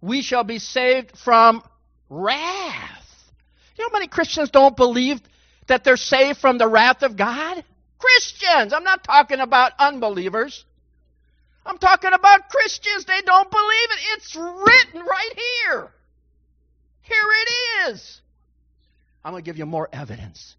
we 0.01 0.21
shall 0.21 0.43
be 0.43 0.59
saved 0.59 1.15
from 1.17 1.61
wrath. 2.09 3.31
You 3.77 3.85
know 3.85 3.89
many 3.93 4.07
Christians 4.07 4.49
don't 4.49 4.75
believe 4.75 5.19
that 5.67 5.83
they're 5.83 5.97
saved 5.97 6.39
from 6.39 6.57
the 6.57 6.67
wrath 6.67 7.03
of 7.03 7.17
God? 7.17 7.63
Christians! 7.99 8.73
I'm 8.73 8.83
not 8.83 9.03
talking 9.03 9.39
about 9.39 9.73
unbelievers. 9.79 10.65
I'm 11.65 11.77
talking 11.77 12.13
about 12.13 12.49
Christians. 12.49 13.05
They 13.05 13.21
don't 13.25 13.51
believe 13.51 13.89
it. 13.91 13.99
It's 14.13 14.35
written 14.35 15.01
right 15.01 15.33
here. 15.35 15.89
Here 17.01 17.17
it 17.17 17.91
is. 17.91 18.21
I'm 19.23 19.33
going 19.33 19.43
to 19.43 19.45
give 19.45 19.57
you 19.57 19.65
more 19.65 19.89
evidence 19.91 20.55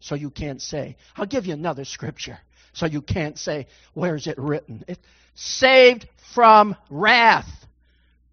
so 0.00 0.14
you 0.14 0.30
can't 0.30 0.62
say. 0.62 0.96
I'll 1.16 1.26
give 1.26 1.46
you 1.46 1.54
another 1.54 1.84
scripture 1.84 2.38
so 2.72 2.86
you 2.86 3.00
can't 3.00 3.38
say, 3.38 3.66
where's 3.94 4.26
it 4.26 4.38
written? 4.38 4.84
It's 4.86 5.00
saved 5.34 6.06
from 6.34 6.76
wrath 6.90 7.48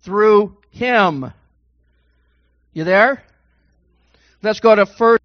through 0.03 0.57
him. 0.71 1.31
You 2.73 2.83
there? 2.83 3.23
Let's 4.43 4.59
go 4.59 4.75
to 4.75 4.85
first 4.85 5.23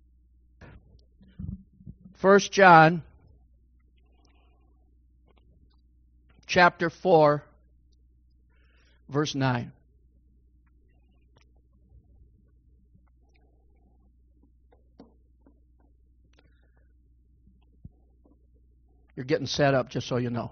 First 2.26 2.50
John 2.50 3.02
chapter 6.48 6.90
4 6.90 7.40
verse 9.08 9.36
9. 9.36 9.70
You're 19.14 19.24
getting 19.24 19.46
set 19.46 19.74
up, 19.74 19.88
just 19.88 20.08
so 20.08 20.16
you 20.16 20.30
know. 20.30 20.50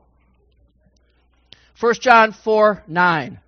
1 1.80 1.94
John 1.94 2.30
4 2.44 2.84
9. 2.86 3.40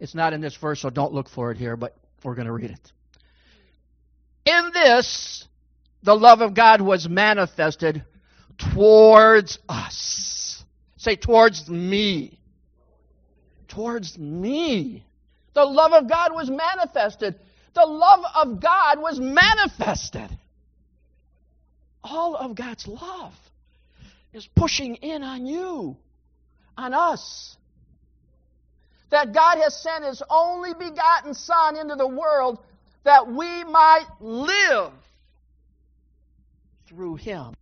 It's 0.00 0.14
not 0.14 0.34
in 0.34 0.42
this 0.42 0.54
verse, 0.56 0.82
so 0.82 0.90
don't 0.90 1.14
look 1.14 1.30
for 1.30 1.50
it 1.50 1.56
here, 1.56 1.78
but 1.78 1.96
we're 2.22 2.34
going 2.34 2.46
to 2.46 2.52
read 2.52 2.72
it. 2.72 2.92
In 4.44 4.70
this, 4.74 5.48
the 6.02 6.14
love 6.14 6.40
of 6.40 6.54
God 6.54 6.80
was 6.80 7.08
manifested 7.08 8.04
towards 8.58 9.58
us. 9.68 10.64
Say, 10.96 11.16
towards 11.16 11.68
me. 11.68 12.38
Towards 13.68 14.18
me. 14.18 15.04
The 15.54 15.64
love 15.64 15.92
of 15.92 16.08
God 16.08 16.34
was 16.34 16.50
manifested. 16.50 17.36
The 17.74 17.86
love 17.86 18.24
of 18.34 18.60
God 18.60 19.00
was 19.00 19.18
manifested. 19.18 20.30
All 22.02 22.36
of 22.36 22.54
God's 22.54 22.86
love 22.86 23.34
is 24.32 24.46
pushing 24.54 24.96
in 24.96 25.22
on 25.22 25.46
you, 25.46 25.96
on 26.76 26.94
us. 26.94 27.56
That 29.10 29.32
God 29.32 29.58
has 29.58 29.80
sent 29.80 30.04
His 30.04 30.22
only 30.28 30.72
begotten 30.74 31.34
Son 31.34 31.76
into 31.76 31.96
the 31.96 32.08
world 32.08 32.58
that 33.04 33.28
we 33.28 33.64
might 33.64 34.06
live 34.20 34.92
through 36.88 37.16
Him. 37.16 37.54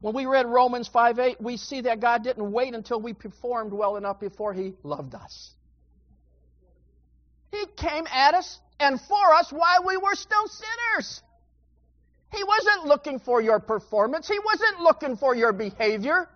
When 0.00 0.14
we 0.14 0.26
read 0.26 0.46
Romans 0.46 0.86
5 0.88 1.18
8, 1.18 1.40
we 1.40 1.56
see 1.56 1.80
that 1.82 2.00
God 2.00 2.22
didn't 2.22 2.52
wait 2.52 2.74
until 2.74 3.00
we 3.00 3.12
performed 3.12 3.72
well 3.72 3.96
enough 3.96 4.20
before 4.20 4.52
He 4.52 4.74
loved 4.82 5.14
us. 5.14 5.50
He 7.50 7.64
came 7.76 8.06
at 8.12 8.34
us 8.34 8.60
and 8.78 9.00
for 9.00 9.34
us 9.34 9.50
while 9.50 9.84
we 9.86 9.96
were 9.96 10.14
still 10.14 10.46
sinners. 10.46 11.22
He 12.30 12.44
wasn't 12.44 12.86
looking 12.86 13.18
for 13.18 13.40
your 13.40 13.58
performance, 13.58 14.28
He 14.28 14.38
wasn't 14.38 14.80
looking 14.80 15.16
for 15.16 15.34
your 15.34 15.52
behavior. 15.52 16.28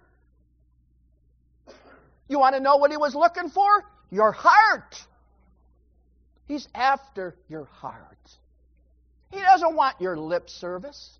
You 2.28 2.38
want 2.38 2.56
to 2.56 2.60
know 2.60 2.76
what 2.76 2.90
He 2.90 2.96
was 2.96 3.14
looking 3.14 3.50
for? 3.50 3.68
Your 4.10 4.32
heart. 4.32 4.96
He's 6.52 6.68
after 6.74 7.34
your 7.48 7.64
heart. 7.64 8.28
He 9.30 9.40
doesn't 9.40 9.74
want 9.74 9.98
your 10.02 10.18
lip 10.18 10.50
service. 10.50 11.18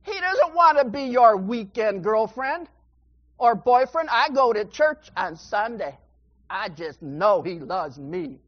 He 0.00 0.18
doesn't 0.18 0.54
want 0.54 0.78
to 0.78 0.86
be 0.86 1.02
your 1.02 1.36
weekend 1.36 2.02
girlfriend 2.02 2.66
or 3.36 3.54
boyfriend. 3.54 4.08
I 4.10 4.30
go 4.30 4.54
to 4.54 4.64
church 4.64 5.10
on 5.14 5.36
Sunday. 5.36 5.94
I 6.48 6.70
just 6.70 7.02
know 7.02 7.42
he 7.42 7.58
loves 7.58 7.98
me. 7.98 8.38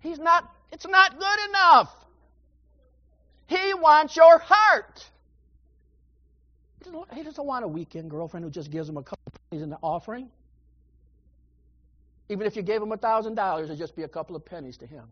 He's 0.00 0.18
not, 0.18 0.52
it's 0.72 0.88
not 0.88 1.16
good 1.16 1.48
enough. 1.50 1.94
He 3.46 3.72
wants 3.74 4.16
your 4.16 4.38
heart. 4.38 5.08
He 7.14 7.22
doesn't 7.22 7.46
want 7.46 7.64
a 7.64 7.68
weekend 7.68 8.10
girlfriend 8.10 8.42
who 8.42 8.50
just 8.50 8.72
gives 8.72 8.88
him 8.88 8.96
a 8.96 9.02
couple 9.04 9.32
pennies 9.48 9.62
in 9.62 9.70
the 9.70 9.78
offering. 9.80 10.28
Even 12.28 12.46
if 12.46 12.56
you 12.56 12.62
gave 12.62 12.82
him 12.82 12.92
a 12.92 12.96
thousand 12.96 13.34
dollars, 13.34 13.66
it'd 13.66 13.78
just 13.78 13.94
be 13.94 14.02
a 14.02 14.08
couple 14.08 14.34
of 14.34 14.44
pennies 14.44 14.76
to 14.78 14.86
him. 14.86 15.04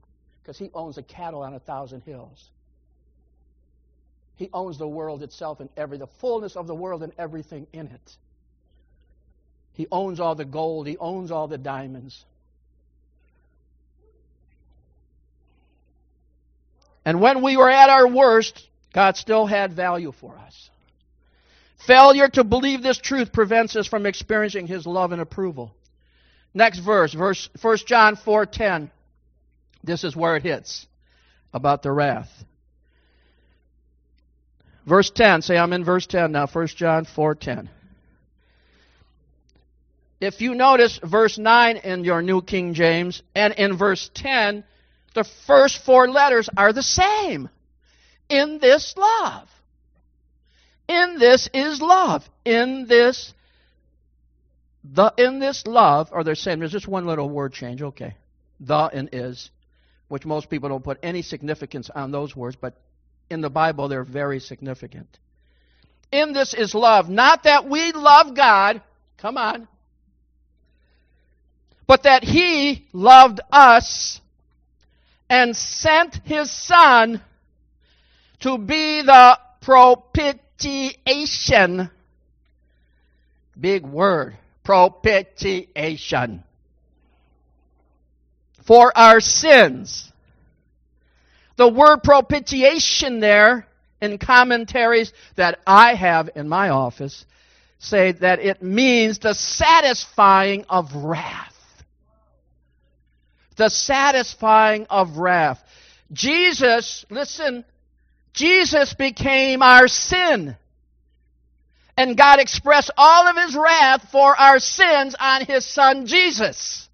Because 0.42 0.58
he 0.58 0.70
owns 0.74 0.96
the 0.96 1.02
cattle 1.02 1.42
on 1.42 1.54
a 1.54 1.60
thousand 1.60 2.02
hills. 2.02 2.50
He 4.36 4.50
owns 4.52 4.78
the 4.78 4.88
world 4.88 5.22
itself 5.22 5.60
and 5.60 5.68
every 5.76 5.96
the 5.96 6.08
fullness 6.20 6.56
of 6.56 6.66
the 6.66 6.74
world 6.74 7.02
and 7.02 7.12
everything 7.18 7.66
in 7.72 7.86
it. 7.86 8.16
He 9.74 9.86
owns 9.90 10.20
all 10.20 10.34
the 10.34 10.44
gold, 10.44 10.86
he 10.86 10.96
owns 10.98 11.30
all 11.30 11.48
the 11.48 11.58
diamonds. 11.58 12.24
And 17.04 17.20
when 17.20 17.42
we 17.42 17.56
were 17.56 17.70
at 17.70 17.90
our 17.90 18.08
worst, 18.08 18.66
God 18.92 19.16
still 19.16 19.46
had 19.46 19.74
value 19.74 20.12
for 20.12 20.36
us. 20.38 20.70
Failure 21.86 22.28
to 22.28 22.44
believe 22.44 22.82
this 22.82 22.98
truth 22.98 23.32
prevents 23.32 23.76
us 23.76 23.86
from 23.86 24.06
experiencing 24.06 24.66
his 24.66 24.86
love 24.86 25.12
and 25.12 25.20
approval. 25.20 25.74
Next 26.54 26.78
verse, 26.78 27.12
verse 27.12 27.48
1 27.60 27.78
John 27.78 28.16
4:10. 28.16 28.90
This 29.82 30.04
is 30.04 30.16
where 30.16 30.36
it 30.36 30.44
hits 30.44 30.86
about 31.52 31.82
the 31.82 31.92
wrath. 31.92 32.44
Verse 34.86 35.10
10, 35.10 35.42
say 35.42 35.58
I'm 35.58 35.72
in 35.72 35.84
verse 35.84 36.06
10 36.06 36.32
now, 36.32 36.46
1 36.46 36.66
John 36.68 37.06
4:10. 37.06 37.68
If 40.20 40.40
you 40.40 40.54
notice 40.54 40.98
verse 41.02 41.36
9 41.38 41.76
in 41.78 42.04
your 42.04 42.22
New 42.22 42.40
King 42.40 42.72
James 42.72 43.22
and 43.34 43.52
in 43.54 43.76
verse 43.76 44.10
10, 44.14 44.64
the 45.14 45.24
first 45.46 45.84
four 45.84 46.08
letters 46.08 46.48
are 46.56 46.72
the 46.72 46.82
same. 46.82 47.48
In 48.28 48.58
this 48.58 48.94
love. 48.96 49.48
In 50.88 51.18
this 51.18 51.48
is 51.52 51.80
love. 51.80 52.28
In 52.44 52.86
this 52.86 53.34
the 54.84 55.12
in 55.16 55.38
this 55.38 55.66
love, 55.66 56.10
or 56.12 56.24
they're 56.24 56.34
saying 56.34 56.58
there's 56.58 56.72
just 56.72 56.88
one 56.88 57.06
little 57.06 57.28
word 57.28 57.52
change, 57.52 57.82
okay. 57.82 58.16
The 58.60 58.90
and 58.92 59.08
is, 59.12 59.50
which 60.08 60.24
most 60.24 60.50
people 60.50 60.68
don't 60.68 60.84
put 60.84 60.98
any 61.02 61.22
significance 61.22 61.90
on 61.90 62.12
those 62.12 62.36
words, 62.36 62.56
but 62.60 62.76
in 63.30 63.40
the 63.40 63.50
Bible 63.50 63.88
they're 63.88 64.04
very 64.04 64.40
significant. 64.40 65.08
In 66.12 66.32
this 66.32 66.54
is 66.54 66.74
love, 66.74 67.08
not 67.08 67.44
that 67.44 67.68
we 67.68 67.92
love 67.92 68.36
God, 68.36 68.82
come 69.18 69.36
on, 69.36 69.66
but 71.86 72.04
that 72.04 72.22
He 72.22 72.86
loved 72.92 73.40
us 73.50 74.20
and 75.28 75.56
sent 75.56 76.20
his 76.24 76.50
son 76.50 77.20
to 78.40 78.58
be 78.58 79.02
the 79.02 79.38
propitiation. 79.60 81.88
Big 83.58 83.84
word. 83.84 84.36
Propitiation. 84.64 86.42
For 88.66 88.96
our 88.96 89.20
sins. 89.20 90.10
The 91.56 91.68
word 91.68 92.02
propitiation 92.02 93.20
there 93.20 93.68
in 94.00 94.18
commentaries 94.18 95.12
that 95.36 95.60
I 95.66 95.94
have 95.94 96.30
in 96.34 96.48
my 96.48 96.70
office 96.70 97.24
say 97.78 98.12
that 98.12 98.40
it 98.40 98.62
means 98.62 99.20
the 99.20 99.34
satisfying 99.34 100.64
of 100.68 100.94
wrath 100.94 101.54
the 103.56 103.68
satisfying 103.68 104.86
of 104.90 105.18
wrath. 105.18 105.62
Jesus, 106.12 107.04
listen, 107.10 107.64
Jesus 108.32 108.94
became 108.94 109.62
our 109.62 109.88
sin. 109.88 110.56
And 111.96 112.16
God 112.16 112.40
expressed 112.40 112.90
all 112.96 113.28
of 113.28 113.36
his 113.36 113.56
wrath 113.56 114.08
for 114.10 114.36
our 114.36 114.58
sins 114.58 115.14
on 115.18 115.44
his 115.44 115.64
son 115.64 116.06
Jesus. 116.06 116.88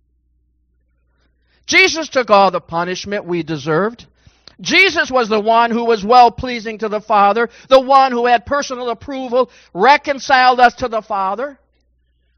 Jesus 1.67 2.09
took 2.09 2.31
all 2.31 2.51
the 2.51 2.61
punishment 2.61 3.25
we 3.25 3.43
deserved. 3.43 4.07
Jesus 4.61 5.11
was 5.11 5.29
the 5.29 5.41
one 5.41 5.71
who 5.71 5.85
was 5.85 6.05
well 6.05 6.31
pleasing 6.31 6.79
to 6.79 6.89
the 6.89 7.01
Father, 7.01 7.49
the 7.69 7.81
one 7.81 8.13
who 8.13 8.27
had 8.27 8.45
personal 8.45 8.91
approval, 8.91 9.51
reconciled 9.73 10.61
us 10.61 10.75
to 10.75 10.89
the 10.89 11.01
Father. 11.01 11.59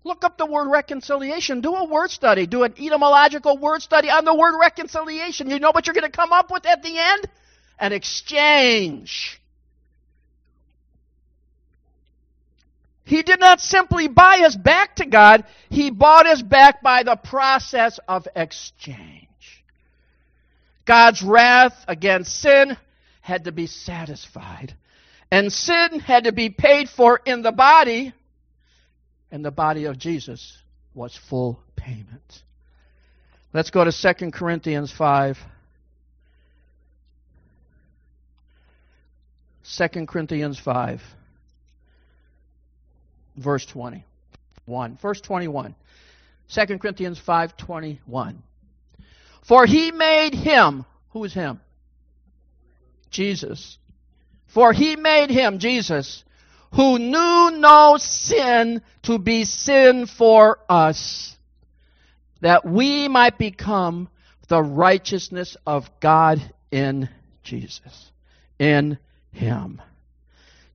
Look 0.05 0.25
up 0.25 0.37
the 0.37 0.47
word 0.47 0.69
reconciliation. 0.69 1.61
Do 1.61 1.75
a 1.75 1.85
word 1.85 2.11
study. 2.11 2.47
Do 2.47 2.65
an 2.65 2.75
etymological 2.79 3.57
word 3.57 3.83
study 3.83 4.11
on 4.11 4.25
the 4.25 4.35
word 4.35 4.59
reconciliation. 4.59 5.49
You 5.49 5.59
know 5.59 5.71
what 5.71 5.87
you're 5.87 5.95
going 5.95 6.11
to 6.11 6.17
come 6.17 6.33
up 6.33 6.51
with 6.51 6.67
at 6.67 6.83
the 6.83 6.99
end? 6.99 7.27
An 7.79 7.93
exchange. 7.93 9.41
He 13.05 13.23
did 13.23 13.41
not 13.41 13.61
simply 13.61 14.09
buy 14.09 14.43
us 14.45 14.57
back 14.57 14.97
to 14.97 15.07
God, 15.07 15.45
He 15.69 15.91
bought 15.91 16.27
us 16.27 16.43
back 16.43 16.83
by 16.83 17.03
the 17.03 17.17
process 17.17 17.99
of 18.07 18.29
exchange. 18.35 19.29
God's 20.85 21.23
wrath 21.23 21.85
against 21.89 22.41
sin 22.41 22.77
had 23.21 23.45
to 23.45 23.53
be 23.53 23.67
satisfied. 23.67 24.75
And 25.31 25.53
sin 25.53 26.01
had 26.01 26.25
to 26.25 26.33
be 26.33 26.51
paid 26.51 26.89
for 26.91 27.21
in 27.25 27.43
the 27.43 27.53
body, 27.53 28.13
and 29.31 29.45
the 29.45 29.51
body 29.51 29.87
of 29.87 29.99
Jesus 29.99 30.59
was 30.95 31.17
full 31.17 31.59
payment. 31.75 32.43
Let's 33.55 33.71
go 33.71 33.85
to 33.85 33.93
2 33.93 34.31
Corinthians 34.31 34.93
5. 34.93 35.39
2 39.65 40.07
Corinthians 40.07 40.59
5, 40.59 41.01
verse 43.37 43.67
21. 43.67 44.99
Verse 45.01 45.21
21. 45.21 45.75
2 46.55 46.79
Corinthians 46.79 47.19
5 47.19 47.57
21. 47.57 48.43
For 49.47 49.67
he 49.67 49.91
made 49.91 50.35
him, 50.35 50.85
who 51.11 51.25
is 51.25 51.35
him? 51.35 51.61
Jesus. 53.11 53.79
For 54.47 54.73
he 54.73 54.97
made 54.97 55.31
him, 55.31 55.59
Jesus, 55.59 56.25
who 56.75 56.99
knew 56.99 57.51
no 57.59 57.97
sin 57.99 58.83
to 59.03 59.19
be 59.19 59.45
sin 59.45 60.07
for 60.07 60.59
us, 60.69 61.37
that 62.41 62.65
we 62.65 63.09
might 63.09 63.39
become 63.39 64.09
the 64.49 64.63
righteousness 64.63 65.57
of 65.67 65.89
God 66.01 66.41
in 66.71 67.09
Jesus, 67.43 68.11
in 68.59 68.99
him. 69.33 69.81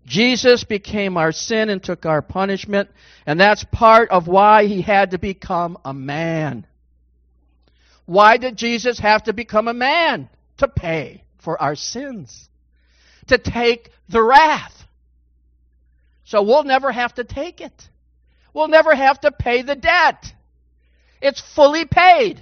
Jesus 0.07 0.63
became 0.63 1.17
our 1.17 1.33
sin 1.33 1.69
and 1.69 1.83
took 1.83 2.05
our 2.05 2.21
punishment, 2.21 2.89
and 3.25 3.37
that's 3.37 3.65
part 3.65 4.09
of 4.09 4.25
why 4.25 4.65
he 4.65 4.81
had 4.81 5.11
to 5.11 5.17
become 5.17 5.77
a 5.83 5.93
man. 5.93 6.65
Why 8.05 8.37
did 8.37 8.55
Jesus 8.55 8.99
have 8.99 9.25
to 9.25 9.33
become 9.33 9.67
a 9.67 9.73
man? 9.73 10.29
To 10.59 10.69
pay 10.69 11.25
for 11.39 11.61
our 11.61 11.75
sins, 11.75 12.47
to 13.27 13.37
take 13.37 13.91
the 14.07 14.23
wrath. 14.23 14.73
So 16.23 16.41
we'll 16.41 16.63
never 16.63 16.89
have 16.89 17.13
to 17.15 17.25
take 17.25 17.59
it. 17.59 17.89
We'll 18.53 18.69
never 18.69 18.95
have 18.95 19.19
to 19.21 19.31
pay 19.33 19.61
the 19.61 19.75
debt. 19.75 20.33
It's 21.21 21.41
fully 21.41 21.83
paid. 21.83 22.41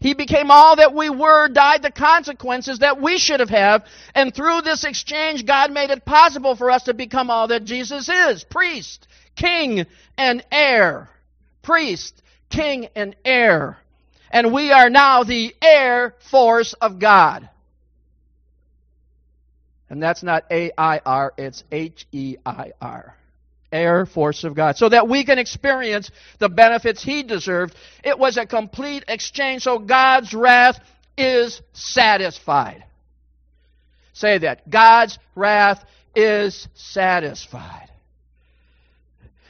He 0.00 0.14
became 0.14 0.50
all 0.50 0.76
that 0.76 0.94
we 0.94 1.08
were, 1.08 1.48
died 1.48 1.82
the 1.82 1.92
consequences 1.92 2.80
that 2.80 3.00
we 3.00 3.18
should 3.18 3.40
have 3.40 3.50
had, 3.50 3.84
and 4.14 4.34
through 4.34 4.62
this 4.62 4.84
exchange, 4.84 5.46
God 5.46 5.70
made 5.70 5.90
it 5.90 6.04
possible 6.04 6.56
for 6.56 6.70
us 6.70 6.84
to 6.84 6.94
become 6.94 7.30
all 7.30 7.48
that 7.48 7.64
Jesus 7.64 8.08
is 8.08 8.42
priest, 8.42 9.06
king, 9.36 9.86
and 10.18 10.44
heir 10.50 11.10
priest, 11.62 12.22
king, 12.48 12.88
and 12.94 13.16
heir. 13.24 13.78
And 14.30 14.52
we 14.52 14.70
are 14.72 14.90
now 14.90 15.24
the 15.24 15.54
air 15.60 16.14
force 16.30 16.72
of 16.74 16.98
God. 16.98 17.48
And 19.88 20.02
that's 20.02 20.22
not 20.22 20.44
A 20.50 20.70
I 20.78 21.00
R, 21.04 21.32
it's 21.36 21.64
H 21.72 22.06
E 22.12 22.36
I 22.46 22.72
R. 22.80 23.16
Air 23.72 24.06
force 24.06 24.44
of 24.44 24.54
God. 24.54 24.76
So 24.76 24.88
that 24.88 25.08
we 25.08 25.24
can 25.24 25.38
experience 25.38 26.10
the 26.38 26.48
benefits 26.48 27.02
He 27.02 27.22
deserved. 27.22 27.74
It 28.04 28.18
was 28.18 28.36
a 28.36 28.46
complete 28.46 29.04
exchange. 29.08 29.62
So 29.62 29.78
God's 29.78 30.34
wrath 30.34 30.80
is 31.16 31.60
satisfied. 31.72 32.84
Say 34.12 34.38
that. 34.38 34.68
God's 34.68 35.18
wrath 35.34 35.84
is 36.14 36.68
satisfied. 36.74 37.88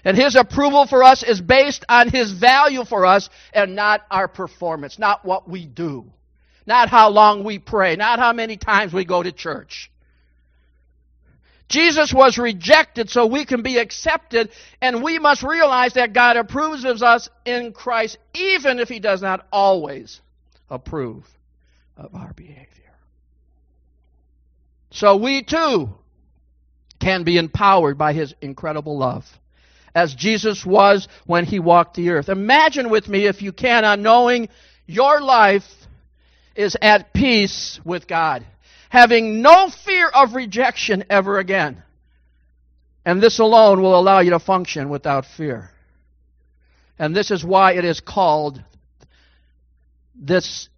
And 0.04 0.16
His 0.16 0.36
approval 0.36 0.86
for 0.86 1.02
us 1.02 1.22
is 1.22 1.40
based 1.40 1.84
on 1.88 2.08
His 2.08 2.32
value 2.32 2.84
for 2.84 3.04
us 3.06 3.28
and 3.52 3.74
not 3.76 4.02
our 4.10 4.28
performance, 4.28 4.98
not 4.98 5.24
what 5.24 5.48
we 5.48 5.66
do, 5.66 6.06
not 6.66 6.88
how 6.88 7.10
long 7.10 7.44
we 7.44 7.58
pray, 7.58 7.96
not 7.96 8.18
how 8.18 8.32
many 8.32 8.56
times 8.56 8.92
we 8.92 9.04
go 9.04 9.22
to 9.22 9.32
church. 9.32 9.90
Jesus 11.70 12.12
was 12.12 12.36
rejected 12.36 13.08
so 13.08 13.26
we 13.26 13.46
can 13.46 13.62
be 13.62 13.78
accepted, 13.78 14.50
and 14.82 15.02
we 15.02 15.18
must 15.18 15.42
realize 15.42 15.94
that 15.94 16.12
God 16.12 16.36
approves 16.36 16.84
of 16.84 17.02
us 17.02 17.30
in 17.46 17.72
Christ, 17.72 18.18
even 18.34 18.78
if 18.78 18.88
He 18.88 19.00
does 19.00 19.22
not 19.22 19.46
always 19.50 20.20
approve 20.68 21.24
of 21.96 22.14
our 22.14 22.32
behavior. 22.34 22.66
So 24.90 25.16
we 25.16 25.42
too 25.42 25.88
can 26.98 27.22
be 27.22 27.38
empowered 27.38 27.96
by 27.96 28.12
His 28.12 28.34
incredible 28.42 28.98
love 28.98 29.24
as 29.94 30.14
Jesus 30.14 30.64
was 30.64 31.08
when 31.26 31.44
he 31.44 31.58
walked 31.58 31.96
the 31.96 32.10
earth. 32.10 32.28
Imagine 32.28 32.90
with 32.90 33.08
me, 33.08 33.26
if 33.26 33.42
you 33.42 33.52
can, 33.52 33.84
on 33.84 34.02
knowing 34.02 34.48
your 34.86 35.20
life 35.20 35.68
is 36.54 36.76
at 36.80 37.12
peace 37.12 37.80
with 37.84 38.06
God, 38.06 38.44
having 38.90 39.40
no 39.40 39.70
fear 39.70 40.08
of 40.08 40.34
rejection 40.34 41.04
ever 41.08 41.38
again. 41.38 41.82
And 43.06 43.22
this 43.22 43.38
alone 43.38 43.80
will 43.80 43.98
allow 43.98 44.20
you 44.20 44.30
to 44.30 44.38
function 44.38 44.90
without 44.90 45.24
fear. 45.24 45.70
And 46.98 47.16
this 47.16 47.30
is 47.30 47.42
why 47.42 47.72
it 47.72 47.86
is 47.86 48.00
called, 48.00 48.62
this 50.14 50.68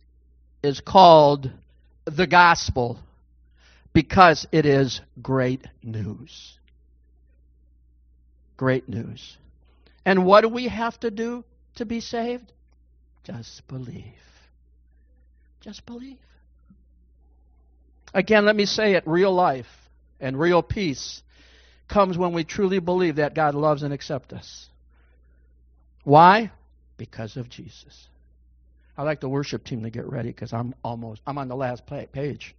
is 0.63 0.81
called 0.81 1.51
the 2.05 2.29
gospel, 2.29 3.01
because 3.93 4.47
it 4.53 4.65
is 4.65 5.01
great 5.21 5.67
news 5.83 6.59
great 8.63 8.89
news. 8.89 9.37
And 10.05 10.25
what 10.25 10.43
do 10.43 10.49
we 10.49 10.69
have 10.69 10.99
to 11.01 11.11
do 11.11 11.43
to 11.75 11.85
be 11.85 11.99
saved? 11.99 12.53
Just 13.25 13.67
believe. 13.67 14.05
Just 15.61 15.85
believe. 15.85 16.19
Again, 18.15 18.45
let 18.45 18.57
me 18.57 18.67
say 18.67 18.95
it 18.95 19.05
real 19.07 19.33
life 19.33 19.67
and 20.21 20.39
real 20.39 20.63
peace 20.63 21.23
comes 21.89 22.17
when 22.17 22.33
we 22.33 22.45
truly 22.45 22.79
believe 22.79 23.17
that 23.17 23.35
God 23.35 23.55
loves 23.55 23.83
and 23.83 23.93
accepts 23.93 24.33
us. 24.33 24.69
Why? 26.05 26.51
Because 26.97 27.37
of 27.37 27.49
Jesus. 27.49 28.09
I'd 28.97 29.05
like 29.05 29.21
the 29.21 29.29
worship 29.29 29.65
team 29.65 29.83
to 29.83 29.91
get 29.91 30.07
ready 30.07 30.29
because 30.29 30.53
I'm 30.53 30.75
almost 30.85 31.23
I'm 31.27 31.39
on 31.39 31.49
the 31.49 31.57
last 31.57 31.85
page. 31.87 32.55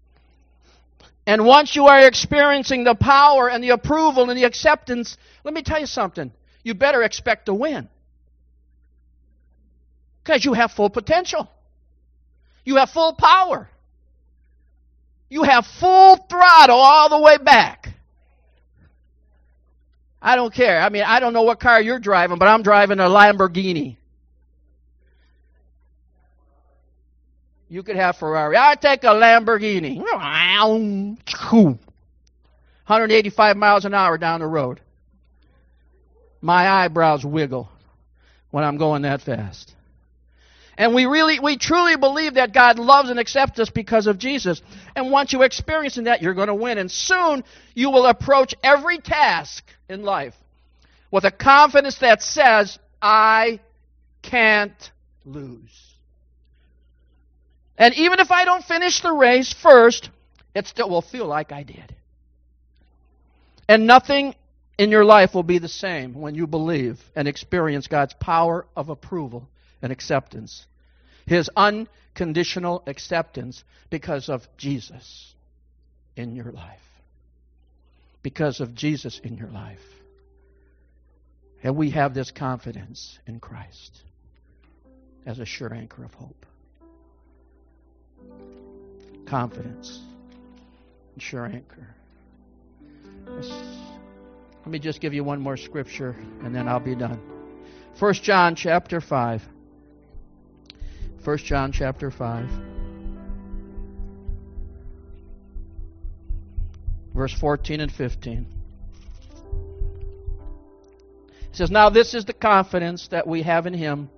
And 1.25 1.45
once 1.45 1.75
you 1.75 1.87
are 1.87 2.05
experiencing 2.05 2.83
the 2.83 2.95
power 2.95 3.49
and 3.49 3.63
the 3.63 3.69
approval 3.69 4.29
and 4.29 4.37
the 4.37 4.43
acceptance, 4.43 5.17
let 5.43 5.53
me 5.53 5.61
tell 5.61 5.79
you 5.79 5.85
something. 5.85 6.31
You 6.63 6.73
better 6.73 7.03
expect 7.03 7.45
to 7.45 7.53
win. 7.53 7.87
Because 10.23 10.43
you 10.43 10.53
have 10.53 10.71
full 10.71 10.89
potential. 10.89 11.49
You 12.65 12.77
have 12.77 12.89
full 12.89 13.13
power. 13.13 13.69
You 15.33 15.41
have 15.41 15.65
full 15.65 16.15
throttle 16.15 16.77
all 16.77 17.09
the 17.09 17.17
way 17.17 17.37
back. 17.37 17.91
I 20.21 20.35
don't 20.35 20.53
care. 20.53 20.79
I 20.79 20.89
mean, 20.89 21.01
I 21.01 21.19
don't 21.19 21.33
know 21.33 21.41
what 21.41 21.59
car 21.59 21.81
you're 21.81 21.97
driving, 21.97 22.37
but 22.37 22.47
I'm 22.47 22.61
driving 22.61 22.99
a 22.99 23.05
Lamborghini. 23.05 23.97
You 27.67 27.81
could 27.81 27.95
have 27.95 28.17
Ferrari. 28.17 28.57
I 28.57 28.75
take 28.75 29.03
a 29.05 29.07
Lamborghini. 29.07 29.97
185 32.85 33.57
miles 33.57 33.85
an 33.85 33.95
hour 33.95 34.19
down 34.19 34.41
the 34.41 34.45
road. 34.45 34.81
My 36.41 36.69
eyebrows 36.69 37.25
wiggle 37.25 37.71
when 38.51 38.63
I'm 38.63 38.77
going 38.77 39.01
that 39.01 39.23
fast. 39.23 39.73
And 40.77 40.95
we 40.95 41.05
really, 41.05 41.39
we 41.39 41.57
truly 41.57 41.97
believe 41.97 42.35
that 42.35 42.53
God 42.53 42.79
loves 42.79 43.09
and 43.09 43.19
accepts 43.19 43.59
us 43.59 43.69
because 43.69 44.07
of 44.07 44.17
Jesus. 44.17 44.61
And 44.95 45.11
once 45.11 45.31
you 45.31 45.43
experience 45.43 45.95
that, 45.95 46.21
you're 46.21 46.33
going 46.33 46.47
to 46.47 46.55
win. 46.55 46.77
And 46.77 46.91
soon 46.91 47.43
you 47.75 47.91
will 47.91 48.07
approach 48.07 48.55
every 48.63 48.97
task 48.97 49.63
in 49.87 50.03
life 50.03 50.33
with 51.11 51.25
a 51.25 51.31
confidence 51.31 51.99
that 51.99 52.23
says, 52.23 52.79
I 53.01 53.59
can't 54.23 54.91
lose. 55.25 55.93
And 57.77 57.93
even 57.95 58.19
if 58.19 58.31
I 58.31 58.45
don't 58.45 58.63
finish 58.63 59.01
the 59.01 59.13
race 59.13 59.53
first, 59.53 60.09
it 60.55 60.67
still 60.67 60.89
will 60.89 61.01
feel 61.01 61.25
like 61.27 61.51
I 61.51 61.63
did. 61.63 61.95
And 63.67 63.85
nothing 63.85 64.35
in 64.77 64.89
your 64.89 65.05
life 65.05 65.35
will 65.35 65.43
be 65.43 65.59
the 65.59 65.67
same 65.67 66.19
when 66.19 66.33
you 66.35 66.47
believe 66.47 66.99
and 67.15 67.27
experience 67.27 67.87
God's 67.87 68.13
power 68.15 68.65
of 68.75 68.89
approval 68.89 69.47
and 69.83 69.91
acceptance. 69.91 70.65
His 71.27 71.49
unconditional 71.55 72.81
acceptance 72.87 73.63
because 73.91 74.29
of 74.29 74.47
Jesus 74.57 75.35
in 76.15 76.35
your 76.35 76.51
life. 76.51 76.79
Because 78.23 78.61
of 78.61 78.73
Jesus 78.73 79.19
in 79.23 79.37
your 79.37 79.49
life. 79.49 79.83
And 81.61 81.75
we 81.75 81.91
have 81.91 82.13
this 82.13 82.31
confidence 82.31 83.19
in 83.27 83.39
Christ 83.39 84.01
as 85.25 85.39
a 85.39 85.45
sure 85.45 85.73
anchor 85.73 86.03
of 86.03 86.13
hope. 86.13 86.45
Confidence, 89.25 89.99
sure 91.17 91.45
anchor. 91.45 91.87
Let 93.27 94.67
me 94.67 94.79
just 94.79 95.01
give 95.01 95.13
you 95.13 95.23
one 95.23 95.41
more 95.41 95.57
scripture 95.57 96.15
and 96.43 96.55
then 96.55 96.67
I'll 96.69 96.79
be 96.79 96.95
done. 96.95 97.19
1 97.99 98.13
John 98.15 98.55
chapter 98.55 99.01
5. 99.01 99.41
1 101.23 101.37
John 101.37 101.71
chapter 101.71 102.11
5. 102.11 102.49
Verse 107.15 107.33
14 107.39 107.79
and 107.79 107.91
15. 107.91 108.47
It 111.49 111.55
says, 111.55 111.71
Now 111.71 111.89
this 111.89 112.13
is 112.13 112.25
the 112.25 112.33
confidence 112.33 113.07
that 113.11 113.25
we 113.25 113.43
have 113.43 113.67
in 113.67 113.73
Him, 113.73 114.09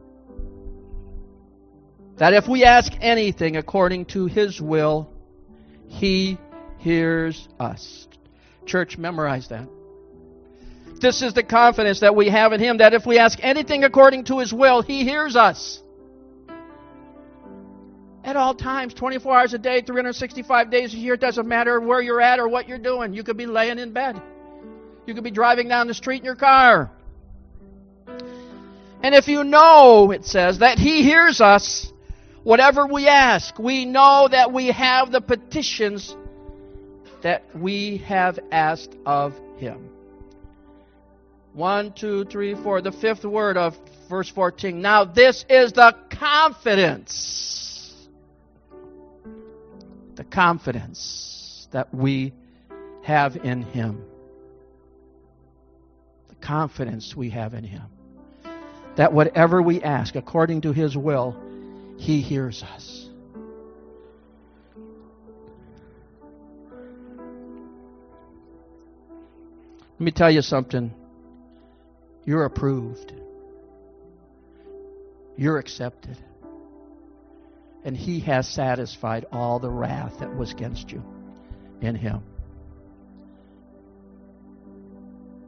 that 2.17 2.33
if 2.33 2.47
we 2.47 2.63
ask 2.63 2.91
anything 3.01 3.57
according 3.57 4.05
to 4.05 4.25
His 4.25 4.59
will, 4.59 5.09
He 5.87 6.39
hears 6.79 7.47
us. 7.59 8.07
Church, 8.65 8.97
memorize 8.97 9.49
that. 9.49 9.67
This 11.01 11.21
is 11.21 11.33
the 11.33 11.43
confidence 11.43 11.99
that 11.99 12.15
we 12.15 12.29
have 12.29 12.53
in 12.53 12.61
Him 12.61 12.77
that 12.77 12.93
if 12.93 13.05
we 13.05 13.19
ask 13.19 13.37
anything 13.43 13.83
according 13.83 14.23
to 14.25 14.39
His 14.39 14.53
will, 14.53 14.81
He 14.81 15.03
hears 15.03 15.35
us. 15.35 15.83
At 18.25 18.35
all 18.35 18.55
times, 18.55 18.95
24 18.95 19.37
hours 19.37 19.53
a 19.53 19.59
day, 19.59 19.81
365 19.81 20.71
days 20.71 20.95
a 20.95 20.97
year, 20.97 21.13
it 21.13 21.21
doesn't 21.21 21.47
matter 21.47 21.79
where 21.79 22.01
you're 22.01 22.19
at 22.19 22.39
or 22.39 22.47
what 22.47 22.67
you're 22.67 22.79
doing. 22.79 23.13
You 23.13 23.23
could 23.23 23.37
be 23.37 23.45
laying 23.45 23.77
in 23.77 23.93
bed. 23.93 24.19
You 25.05 25.13
could 25.13 25.23
be 25.23 25.29
driving 25.29 25.67
down 25.67 25.85
the 25.85 25.93
street 25.93 26.17
in 26.17 26.25
your 26.25 26.35
car. 26.35 26.89
And 29.03 29.13
if 29.13 29.27
you 29.27 29.43
know, 29.43 30.09
it 30.09 30.25
says, 30.25 30.57
that 30.59 30.79
He 30.79 31.03
hears 31.03 31.39
us, 31.39 31.93
whatever 32.43 32.87
we 32.87 33.07
ask, 33.07 33.59
we 33.59 33.85
know 33.85 34.27
that 34.31 34.51
we 34.51 34.67
have 34.71 35.11
the 35.11 35.21
petitions 35.21 36.15
that 37.21 37.43
we 37.55 37.97
have 38.07 38.39
asked 38.51 38.95
of 39.05 39.35
Him. 39.57 39.87
One, 41.53 41.93
two, 41.93 42.25
three, 42.25 42.55
four. 42.55 42.81
The 42.81 42.91
fifth 42.91 43.23
word 43.23 43.55
of 43.55 43.77
verse 44.09 44.29
14. 44.31 44.81
Now, 44.81 45.05
this 45.05 45.45
is 45.47 45.73
the 45.73 45.95
confidence. 46.09 47.64
The 50.15 50.23
confidence 50.23 51.67
that 51.71 51.93
we 51.93 52.33
have 53.03 53.35
in 53.35 53.61
Him. 53.61 54.03
The 56.29 56.35
confidence 56.35 57.15
we 57.15 57.29
have 57.31 57.53
in 57.53 57.63
Him. 57.63 57.83
That 58.95 59.13
whatever 59.13 59.61
we 59.61 59.81
ask 59.81 60.15
according 60.15 60.61
to 60.61 60.71
His 60.71 60.95
will, 60.95 61.35
He 61.97 62.21
hears 62.21 62.63
us. 62.63 63.09
Let 69.97 70.01
me 70.01 70.11
tell 70.11 70.31
you 70.31 70.41
something. 70.41 70.93
You're 72.25 72.45
approved. 72.45 73.13
You're 75.37 75.57
accepted. 75.57 76.17
And 77.85 77.95
He 77.95 78.19
has 78.21 78.47
satisfied 78.47 79.25
all 79.31 79.59
the 79.59 79.69
wrath 79.69 80.19
that 80.19 80.35
was 80.35 80.51
against 80.51 80.91
you 80.91 81.01
in 81.81 81.95
Him. 81.95 82.21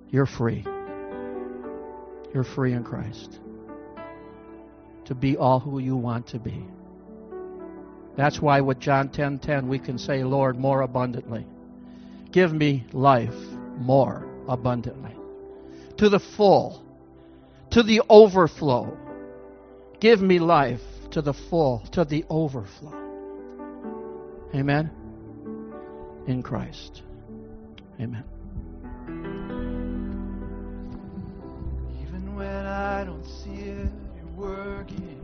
You're 0.09 0.25
free. 0.25 0.65
You're 2.33 2.45
free 2.45 2.71
in 2.71 2.83
Christ 2.83 3.39
to 5.05 5.15
be 5.15 5.35
all 5.35 5.59
who 5.59 5.79
you 5.79 5.97
want 5.97 6.27
to 6.27 6.39
be. 6.39 6.65
That's 8.15 8.41
why 8.41 8.61
with 8.61 8.79
John 8.79 9.09
10:10 9.09 9.13
10, 9.13 9.39
10, 9.39 9.67
we 9.67 9.79
can 9.79 9.97
say, 9.97 10.23
"Lord, 10.23 10.57
more 10.57 10.81
abundantly. 10.81 11.45
Give 12.31 12.53
me 12.53 12.85
life 12.93 13.35
more 13.77 14.25
abundantly." 14.47 15.17
to 15.97 16.09
the 16.09 16.19
full, 16.19 16.83
to 17.71 17.83
the 17.83 18.01
overflow. 18.09 18.97
Give 19.99 20.21
me 20.21 20.39
life 20.39 20.81
to 21.11 21.21
the 21.21 21.33
full, 21.33 21.83
to 21.91 22.05
the 22.05 22.25
overflow. 22.29 22.93
Amen. 24.53 24.91
In 26.27 26.41
Christ. 26.43 27.03
Amen. 27.99 28.23
Even 32.01 32.35
when 32.35 32.65
I 32.65 33.03
don't 33.03 33.25
see 33.25 33.61
it, 33.61 33.91
you're 34.15 34.35
working. 34.35 35.21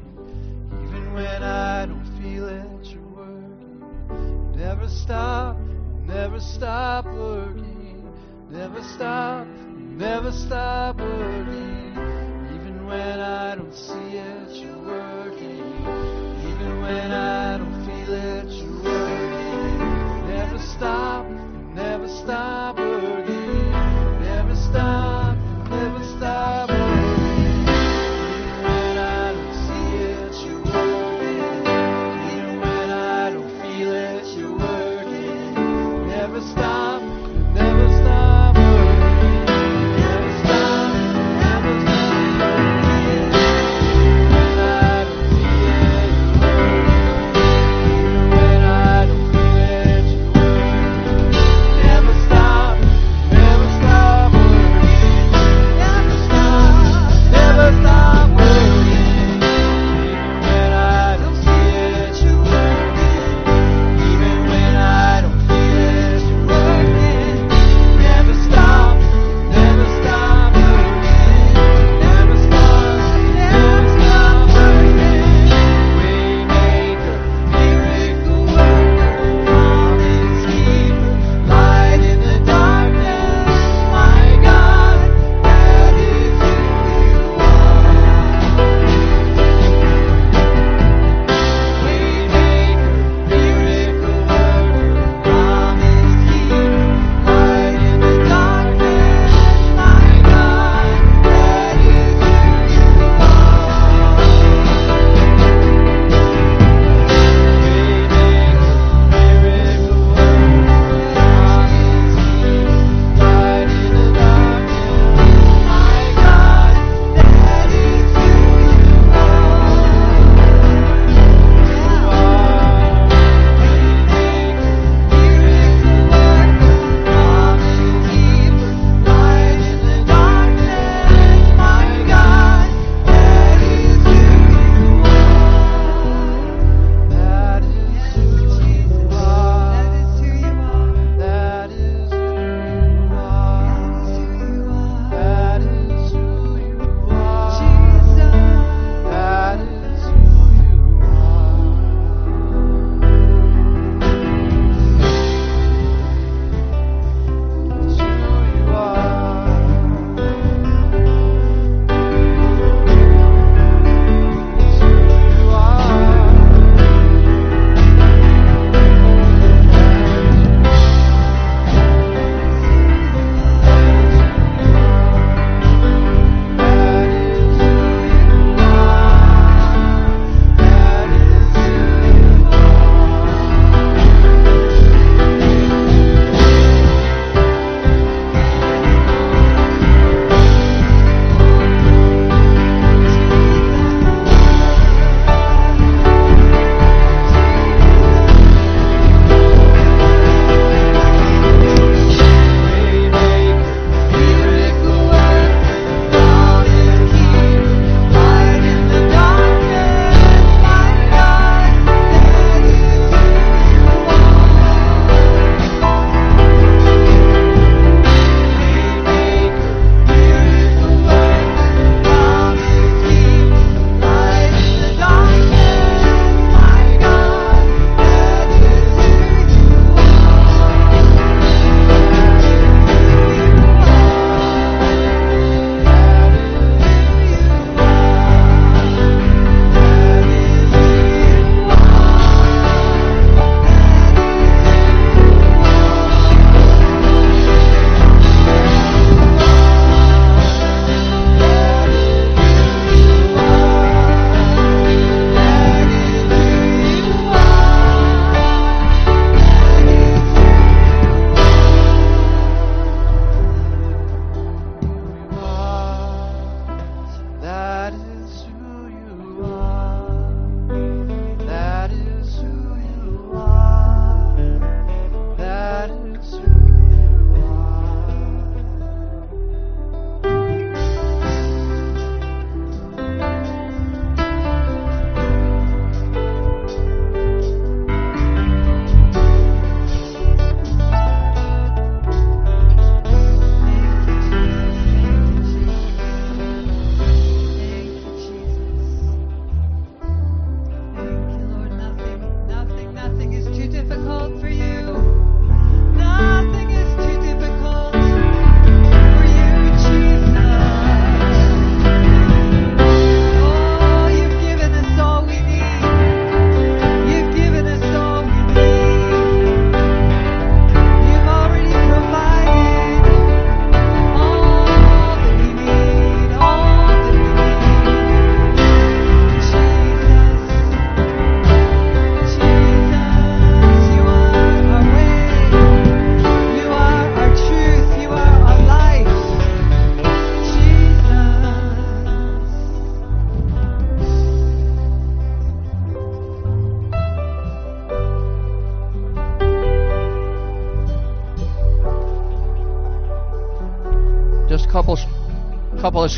Even 0.87 1.13
when 1.13 1.43
I 1.43 1.85
don't 1.85 2.05
feel 2.21 2.47
it, 2.47 2.85
you're 2.85 3.01
working. 3.01 3.83
You 4.09 4.59
never 4.59 4.87
stop, 4.87 5.57
never 6.05 6.39
stop 6.39 7.05
working. 7.05 8.09
Never 8.49 8.83
stop 8.83 9.47
never 9.95 10.31
stop 10.31 10.97
working. 10.97 11.91
Even 12.55 12.85
when 12.85 13.19
I 13.19 13.55
don't 13.55 13.73
see 13.73 14.17
it, 14.17 14.49
you're 14.55 14.77
working. 14.77 15.12
When 16.83 17.11
I 17.13 17.57
don't 17.59 17.85
feel 17.85 18.13
it, 18.13 18.51
you're 18.51 18.83
working. 18.83 20.27
Never 20.27 20.59
stop, 20.59 21.25
never 21.73 22.09
stop 22.09 22.92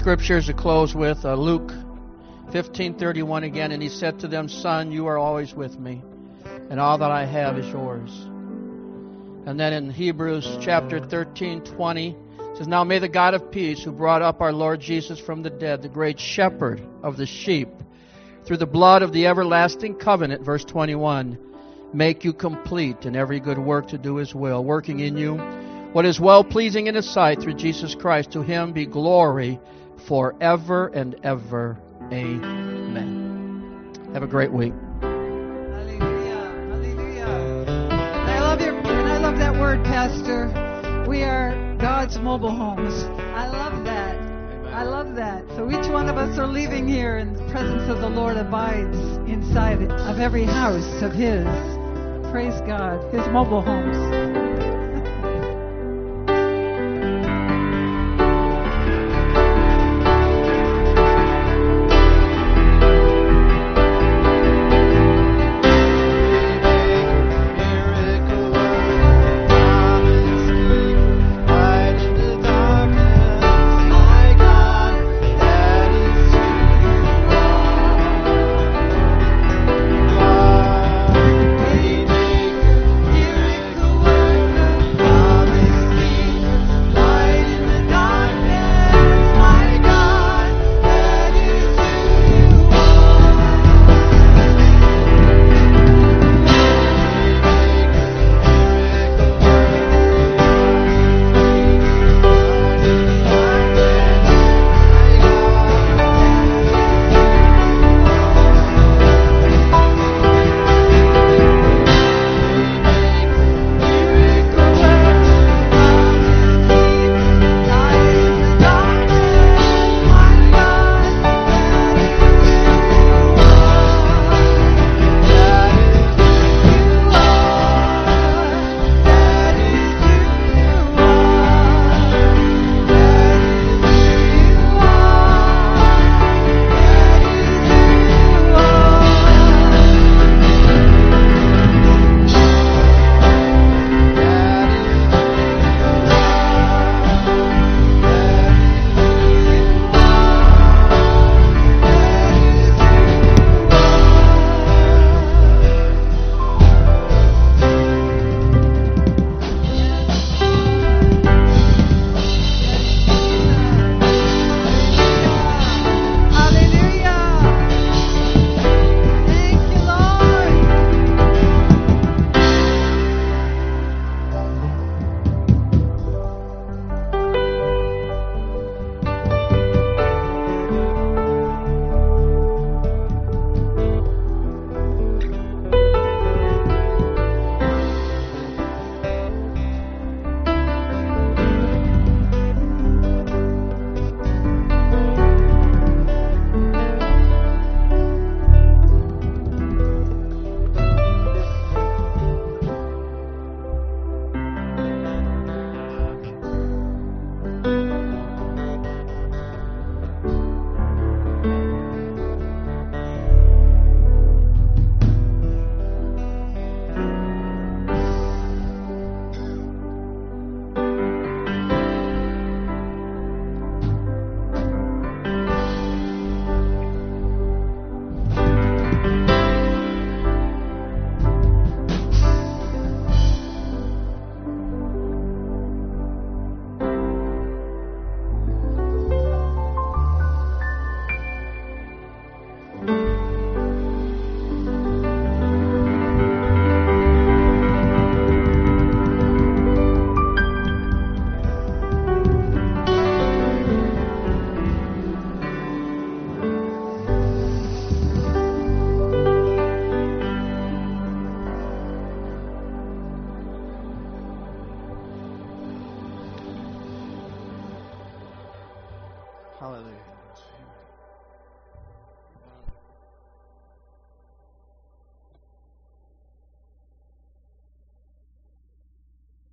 scriptures 0.05 0.45
to 0.45 0.53
close 0.53 0.93
with. 0.93 1.25
Uh, 1.25 1.33
Luke 1.33 1.73
15:31 2.51 3.41
again, 3.43 3.71
and 3.71 3.81
he 3.81 3.89
said 3.89 4.19
to 4.19 4.27
them, 4.27 4.47
"Son, 4.47 4.91
you 4.91 5.07
are 5.07 5.17
always 5.17 5.55
with 5.55 5.79
me, 5.79 6.03
and 6.69 6.79
all 6.79 6.99
that 6.99 7.09
I 7.09 7.25
have 7.25 7.57
is 7.57 7.67
yours." 7.69 8.11
And 9.47 9.59
then 9.59 9.73
in 9.73 9.89
Hebrews 9.89 10.59
chapter 10.61 10.99
13:20 10.99 12.15
says, 12.53 12.67
"Now 12.67 12.83
may 12.83 12.99
the 12.99 13.07
God 13.07 13.33
of 13.33 13.49
peace, 13.49 13.83
who 13.83 13.91
brought 13.91 14.21
up 14.21 14.41
our 14.41 14.53
Lord 14.53 14.79
Jesus 14.79 15.19
from 15.19 15.41
the 15.41 15.49
dead, 15.49 15.81
the 15.81 15.87
great 15.87 16.19
shepherd 16.19 16.81
of 17.01 17.17
the 17.17 17.25
sheep, 17.25 17.69
through 18.43 18.57
the 18.57 18.67
blood 18.67 19.01
of 19.01 19.11
the 19.11 19.25
everlasting 19.25 19.95
covenant, 19.95 20.43
verse 20.43 20.65
21, 20.65 21.35
make 21.93 22.23
you 22.23 22.31
complete 22.31 23.07
in 23.07 23.15
every 23.15 23.39
good 23.39 23.57
work 23.57 23.87
to 23.87 23.97
do 23.97 24.17
his 24.17 24.35
will, 24.35 24.63
working 24.63 24.99
in 24.99 25.17
you 25.17 25.41
what 25.93 26.05
is 26.05 26.19
well 26.19 26.43
pleasing 26.43 26.85
in 26.85 26.93
his 26.93 27.09
sight 27.09 27.41
through 27.41 27.55
Jesus 27.55 27.95
Christ. 27.95 28.29
To 28.33 28.43
him 28.43 28.71
be 28.71 28.85
glory 28.85 29.59
forever 30.07 30.87
and 30.87 31.15
ever. 31.23 31.77
Amen. 32.11 33.91
Have 34.13 34.23
a 34.23 34.27
great 34.27 34.51
week. 34.51 34.73
Hallelujah. 35.01 35.99
Hallelujah. 36.69 37.25
I 37.97 38.39
love 38.39 38.61
your 38.61 38.75
and 38.77 39.09
I 39.09 39.17
love 39.17 39.37
that 39.37 39.53
word, 39.53 39.83
Pastor. 39.83 40.47
We 41.07 41.23
are 41.23 41.75
God's 41.77 42.17
mobile 42.19 42.55
homes. 42.55 42.93
I 43.19 43.47
love 43.47 43.83
that. 43.85 44.15
I 44.73 44.83
love 44.83 45.15
that. 45.15 45.45
So 45.55 45.69
each 45.69 45.89
one 45.91 46.09
of 46.09 46.17
us 46.17 46.37
are 46.37 46.47
leaving 46.47 46.87
here 46.87 47.17
and 47.17 47.35
the 47.35 47.47
presence 47.51 47.89
of 47.89 47.99
the 48.01 48.09
Lord 48.09 48.37
abides 48.37 48.97
inside 49.29 49.81
of 49.81 50.19
every 50.19 50.45
house 50.45 51.01
of 51.01 51.13
his. 51.13 51.45
Praise 52.31 52.59
God. 52.67 53.01
His 53.13 53.25
mobile 53.29 53.61
homes. 53.61 54.54